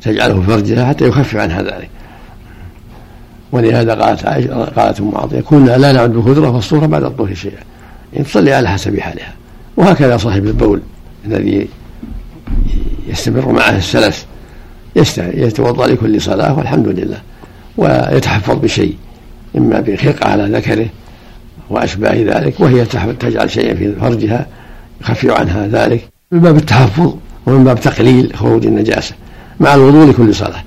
تجعله 0.02 0.42
في 0.42 0.48
فرجها 0.48 0.86
حتى 0.86 1.08
يخفف 1.08 1.36
عنها 1.36 1.62
ذلك. 1.62 1.90
ولهذا 3.52 3.96
قالت 3.96 4.26
عائشة 4.26 4.64
قالت 4.64 5.00
أم 5.00 5.12
عطيه 5.16 5.42
كنا 5.42 5.78
لا 5.78 5.92
نعد 5.92 6.16
الخضره 6.16 6.50
والصورة 6.50 6.86
بعد 6.86 7.04
الطهر 7.04 7.34
شيئا. 7.34 7.64
يعني 8.13 8.26
تصلي 8.26 8.54
على 8.54 8.70
حسب 8.70 9.00
حالها. 9.00 9.34
وهكذا 9.78 10.17
صاحب 10.17 10.46
البول 10.46 10.82
الذي 11.26 11.67
يستمر 13.08 13.52
معه 13.52 13.78
السلس 13.78 14.26
يتوضأ 15.17 15.88
لكل 15.88 16.22
صلاة 16.22 16.58
والحمد 16.58 16.88
لله 16.88 17.22
ويتحفظ 17.78 18.56
بشيء 18.56 18.96
إما 19.58 19.80
بخرقه 19.80 20.30
على 20.30 20.43
ذكره 20.58 20.88
وأشباه 21.70 22.24
ذلك 22.24 22.60
وهي 22.60 22.86
تجعل 23.20 23.50
شيئا 23.50 23.76
في 23.76 23.93
فرجها 23.93 24.48
يخفف 25.02 25.30
عنها 25.30 25.67
ذلك. 25.67 26.10
من 26.32 26.39
باب 26.39 26.56
التحفظ 26.56 27.13
ومن 27.46 27.63
باب 27.63 27.80
تقليل 27.80 28.32
خروج 28.36 28.65
النجاسة 28.65 29.15
مع 29.60 29.76
الوضوء 29.76 30.10
لكل 30.10 30.36
صلاة. 30.36 30.63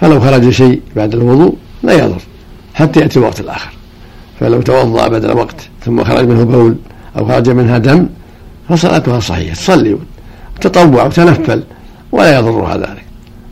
فلو 0.00 0.20
خرج 0.20 0.50
شيء 0.50 0.80
بعد 0.96 1.14
الوضوء 1.14 1.56
لا 1.82 1.92
يضر 1.92 2.20
حتى 2.74 3.00
يأتي 3.00 3.18
الوقت 3.18 3.40
الآخر. 3.40 3.70
فلو 4.40 4.62
توضأ 4.62 5.08
بدل 5.08 5.32
وقت 5.32 5.56
ثم 5.84 6.04
خرج 6.04 6.28
منه 6.28 6.44
بول 6.44 6.76
أو 7.18 7.28
خرج 7.28 7.50
منها 7.50 7.78
دم 7.78 8.08
فصلاتها 8.68 9.20
صحيحة. 9.20 9.54
تصلي 9.54 9.98
تطوع 10.60 11.04
وتنفل 11.04 11.62
ولا 12.12 12.38
يضرها 12.38 12.76
ذلك. 12.76 13.04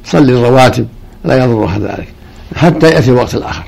صلي 0.05 0.33
الرواتب 0.33 0.87
لا 1.25 1.45
يضرها 1.45 1.79
ذلك. 1.79 2.09
حتى 2.57 2.87
يأتي 2.87 3.11
الوقت 3.11 3.35
الآخر. 3.35 3.65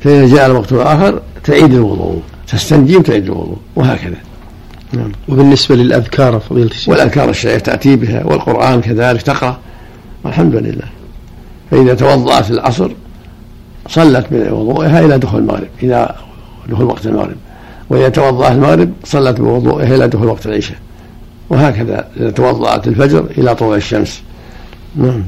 فإذا 0.00 0.26
جاء 0.36 0.46
الوقت 0.46 0.72
الآخر 0.72 1.20
تعيد 1.44 1.74
الوضوء 1.74 2.22
تستنجي 2.48 2.96
وتعيد 2.96 3.24
الوضوء 3.24 3.58
وهكذا. 3.76 4.16
نعم. 4.92 5.12
وبالنسبة 5.28 5.76
للأذكار 5.76 6.40
فضيلة 6.40 6.70
الشيخ. 6.70 6.88
والأذكار 6.88 7.30
الشرعيه 7.30 7.58
تأتي 7.58 7.96
بها 7.96 8.24
والقرآن 8.24 8.80
كذلك 8.80 9.22
تقرأ. 9.22 9.58
والحمد 10.24 10.54
لله. 10.54 10.88
فإذا 11.70 11.94
توضأت 11.94 12.50
العصر 12.50 12.90
صلت 13.88 14.26
بوضوئها 14.30 15.00
إلى 15.00 15.18
دخول 15.18 15.40
المغرب 15.40 15.68
إلى 15.82 16.14
دخول 16.68 16.84
وقت 16.84 17.06
المغرب. 17.06 17.36
واذا 17.90 18.08
توضات 18.08 18.52
المغرب 18.52 18.92
صلت 19.04 19.40
بوضوئها 19.40 19.94
إلى 19.94 20.08
دخول 20.08 20.26
وقت 20.26 20.46
العشاء. 20.46 20.78
وهكذا 21.50 22.08
إذا 22.16 22.30
توضأت 22.30 22.88
الفجر 22.88 23.26
إلى 23.38 23.54
طلوع 23.54 23.76
الشمس. 23.76 24.22
نعم. 24.96 25.22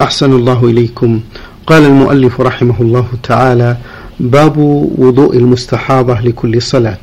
أحسن 0.00 0.32
الله 0.32 0.64
إليكم. 0.64 1.20
قال 1.66 1.82
المؤلف 1.82 2.40
رحمه 2.40 2.74
الله 2.80 3.06
تعالى 3.22 3.76
باب 4.20 4.58
وضوء 4.98 5.36
المستحاضة 5.36 6.20
لكل 6.20 6.62
صلاة. 6.62 6.98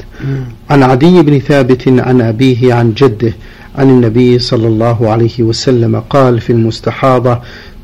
عن 0.70 0.84
عدي 0.84 1.22
بن 1.22 1.40
ثابت 1.40 1.88
عن 1.88 2.22
أبيه 2.22 2.74
عن 2.74 2.94
جده 2.94 3.34
عن 3.78 3.90
النبي 3.90 4.40
صلى 4.40 4.68
الله 4.68 5.10
عليه 5.10 5.44
وسلم 5.44 6.00
قال 6.10 6.42
في 6.42 6.50
المستحاضة 6.50 7.40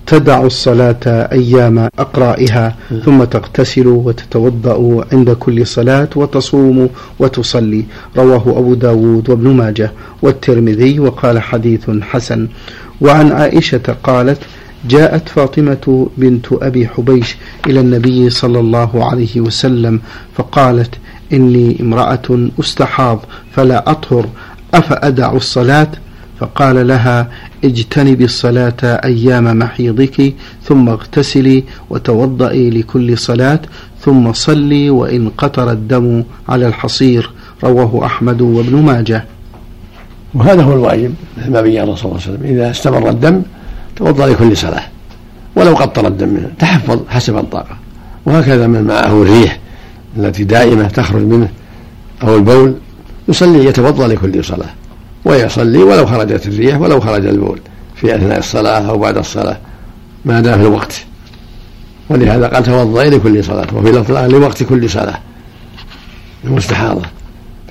تدع 0.08 0.46
الصلاة 0.46 1.06
أيام 1.32 1.90
أقرائها 2.00 2.76
ثم 3.06 3.24
تغتسل 3.24 3.88
وتتوضأ 3.88 5.06
عند 5.14 5.32
كل 5.32 5.68
صلاة 5.68 6.10
وتصوم 6.16 6.90
وتصلي. 7.20 7.86
رواه 8.18 8.60
أبو 8.60 8.74
داود 8.74 9.30
وابن 9.30 9.48
ماجه 9.54 9.92
والترمذي 10.22 11.00
وقال 11.00 11.40
حديث 11.40 11.90
حسن. 12.02 12.48
وعن 13.02 13.32
عائشة 13.32 13.96
قالت 14.04 14.38
جاءت 14.90 15.30
فاطمة 15.30 16.10
بنت 16.18 16.46
أبي 16.52 16.88
حبيش 16.88 17.38
إلى 17.68 17.80
النبي 17.80 18.30
صلى 18.30 18.60
الله 18.60 19.06
عليه 19.06 19.42
وسلم 19.42 20.00
فقالت 20.36 20.96
إني 21.34 21.78
امرأة 21.82 22.50
أستحاض 22.60 23.20
فلا 23.56 23.92
أطهر 23.92 24.26
أفأدع 24.74 25.34
الصلاة؟ 25.34 25.88
فقال 26.40 26.88
لها 26.88 27.30
اجتنبي 27.64 28.26
الصلاة 28.26 28.84
أيام 28.84 29.60
محيضك 29.60 30.34
ثم 30.64 30.90
اغتسلي 30.90 31.64
وتوضئي 31.90 32.70
لكل 32.70 33.18
صلاة 33.18 33.60
ثم 34.02 34.34
صلي 34.34 34.90
وإن 34.90 35.30
قطر 35.30 35.72
الدم 35.72 36.24
على 36.50 36.68
الحصير. 36.68 37.30
رواه 37.64 38.06
أحمد 38.06 38.42
وابن 38.42 38.76
ماجه. 38.76 39.26
وهذا 40.34 40.64
هو 40.64 40.74
الواجب 40.74 41.14
مثل 41.38 41.52
ما 41.52 41.62
بين 41.62 41.84
الرسول 41.84 41.98
صلى 41.98 42.06
الله 42.12 42.22
عليه 42.22 42.38
وسلم 42.38 42.56
إذا 42.56 42.72
استمر 42.72 43.10
الدم 43.10 43.42
توضأ 43.96 44.28
لكل 44.28 44.58
صلاة. 44.58 44.84
ولو 45.56 45.76
قطر 45.76 46.08
الدم 46.08 46.30
منه 46.30 46.52
تحفظ 46.60 47.00
حسب 47.10 47.38
الطاقة. 47.38 47.78
وهكذا 48.26 48.68
من 48.68 48.84
معه 48.84 49.22
الريح 49.22 49.60
التي 50.18 50.44
دائمة 50.44 50.88
تخرج 50.88 51.22
منه 51.22 51.50
أو 52.24 52.36
البول 52.36 52.76
يصلي 53.28 53.66
يتوضأ 53.66 54.08
لكل 54.08 54.44
صلاة. 54.44 54.70
ويصلي 55.26 55.84
ولو 55.84 56.06
خرجت 56.06 56.48
الريح 56.48 56.82
ولو 56.82 57.00
خرج 57.00 57.26
البول 57.26 57.60
في 57.96 58.16
أثناء 58.16 58.40
الصلاة 58.40 58.90
أو 58.90 58.98
بعد 58.98 59.18
الصلاة 59.18 59.58
ما 60.26 60.42
دام 60.42 60.60
في 60.60 60.68
الوقت. 60.68 61.06
ولهذا 62.10 62.48
قال 62.48 62.64
توضأ 62.64 63.04
لكل 63.04 63.44
صلاة 63.44 63.68
وفي 63.74 63.92
لفظ 63.92 64.12
لوقت 64.12 64.64
كل 64.64 64.90
صلاة. 64.90 65.20
المستحاضة 66.44 67.02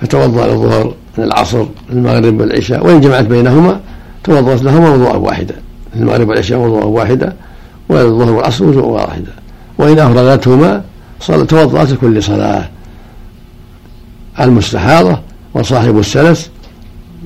فتوضأ 0.01 0.47
للظهر 0.47 0.95
العصر 1.19 1.67
المغرب 1.91 2.41
والعشاء 2.41 2.87
وإن 2.87 3.01
جمعت 3.01 3.25
بينهما 3.25 3.81
توضأت 4.25 4.63
لهما 4.63 4.91
وضوءا 4.91 5.17
واحدا. 5.17 5.55
المغرب 5.97 6.29
والعشاء 6.29 6.59
وضوءا 6.59 6.85
واحدا 6.85 7.37
والظهر 7.89 8.33
والعصر 8.33 8.65
وضوءا 8.65 9.03
واحدا. 9.03 9.33
وإن 9.79 9.99
أفردتهما 9.99 10.83
توضأت 11.27 11.91
لكل 11.91 12.23
صلاة. 12.23 12.69
المستحاضة 14.41 15.21
وصاحب 15.55 15.99
السلس 15.99 16.51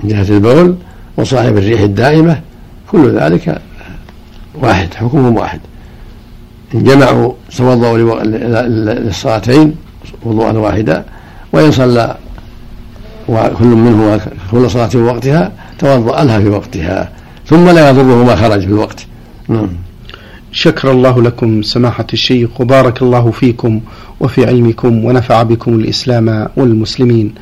من 0.03 0.09
جهة 0.09 0.37
البول 0.37 0.77
وصاحب 1.17 1.59
الريح 1.59 1.81
الدائمة 1.81 2.41
كل 2.91 3.19
ذلك 3.19 3.63
واحد 4.55 4.95
حكمهم 4.95 5.37
واحد. 5.37 5.61
إن 6.75 6.85
جمعوا 6.85 7.33
توضأوا 7.57 8.23
للصلاتين 8.65 9.75
وضوءا 10.23 10.53
واحدا 10.53 11.05
وإن 11.53 11.71
صلى 11.71 12.17
وكل 13.29 13.67
منهما 13.67 14.21
كل 14.51 14.71
صلاة 14.71 14.87
في 14.87 14.99
وقتها 14.99 15.53
توضأ 15.79 16.25
لها 16.25 16.41
في 16.41 16.49
وقتها 16.49 17.11
ثم 17.47 17.69
لا 17.69 17.91
يضره 17.91 18.25
ما 18.25 18.37
خرج 18.37 18.61
في 18.61 18.67
الوقت. 18.67 19.07
نعم. 19.49 19.69
شكر 20.53 20.91
الله 20.91 21.23
لكم 21.23 21.63
سماحة 21.63 22.07
الشيخ 22.13 22.61
وبارك 22.61 23.03
الله 23.03 23.31
فيكم 23.31 23.81
وفي 24.21 24.47
علمكم 24.47 25.05
ونفع 25.05 25.43
بكم 25.43 25.75
الإسلام 25.75 26.49
والمسلمين. 26.57 27.35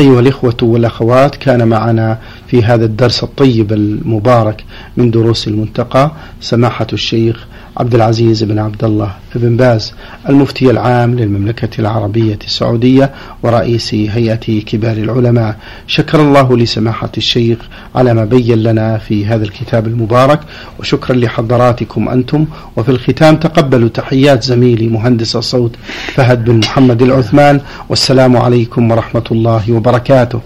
أيها 0.00 0.20
الإخوة 0.20 0.56
والأخوات 0.62 1.36
كان 1.36 1.68
معنا 1.68 2.18
في 2.46 2.62
هذا 2.64 2.84
الدرس 2.84 3.22
الطيب 3.22 3.72
المبارك 3.72 4.64
من 4.96 5.10
دروس 5.10 5.48
المنتقى 5.48 6.12
سماحة 6.40 6.86
الشيخ 6.92 7.46
عبد 7.80 7.94
العزيز 7.94 8.44
بن 8.44 8.58
عبد 8.58 8.84
الله 8.84 9.10
بن 9.34 9.56
باز 9.56 9.94
المفتي 10.28 10.70
العام 10.70 11.14
للمملكة 11.14 11.80
العربية 11.80 12.38
السعودية 12.44 13.10
ورئيس 13.42 13.94
هيئة 13.94 14.60
كبار 14.60 14.96
العلماء. 14.96 15.56
شكر 15.86 16.20
الله 16.20 16.56
لسماحة 16.56 17.12
الشيخ 17.16 17.58
على 17.94 18.14
ما 18.14 18.24
بين 18.24 18.58
لنا 18.58 18.98
في 18.98 19.26
هذا 19.26 19.44
الكتاب 19.44 19.86
المبارك 19.86 20.40
وشكرا 20.78 21.16
لحضراتكم 21.16 22.08
أنتم. 22.08 22.46
وفي 22.76 22.88
الختام 22.88 23.36
تقبلوا 23.36 23.88
تحيات 23.88 24.42
زميلي 24.42 24.88
مهندس 24.88 25.36
الصوت 25.36 25.76
فهد 26.14 26.44
بن 26.44 26.56
محمد 26.56 27.02
العثمان 27.02 27.60
والسلام 27.88 28.36
عليكم 28.36 28.90
ورحمة 28.90 29.24
الله 29.30 29.72
وبركاته. 29.72 30.40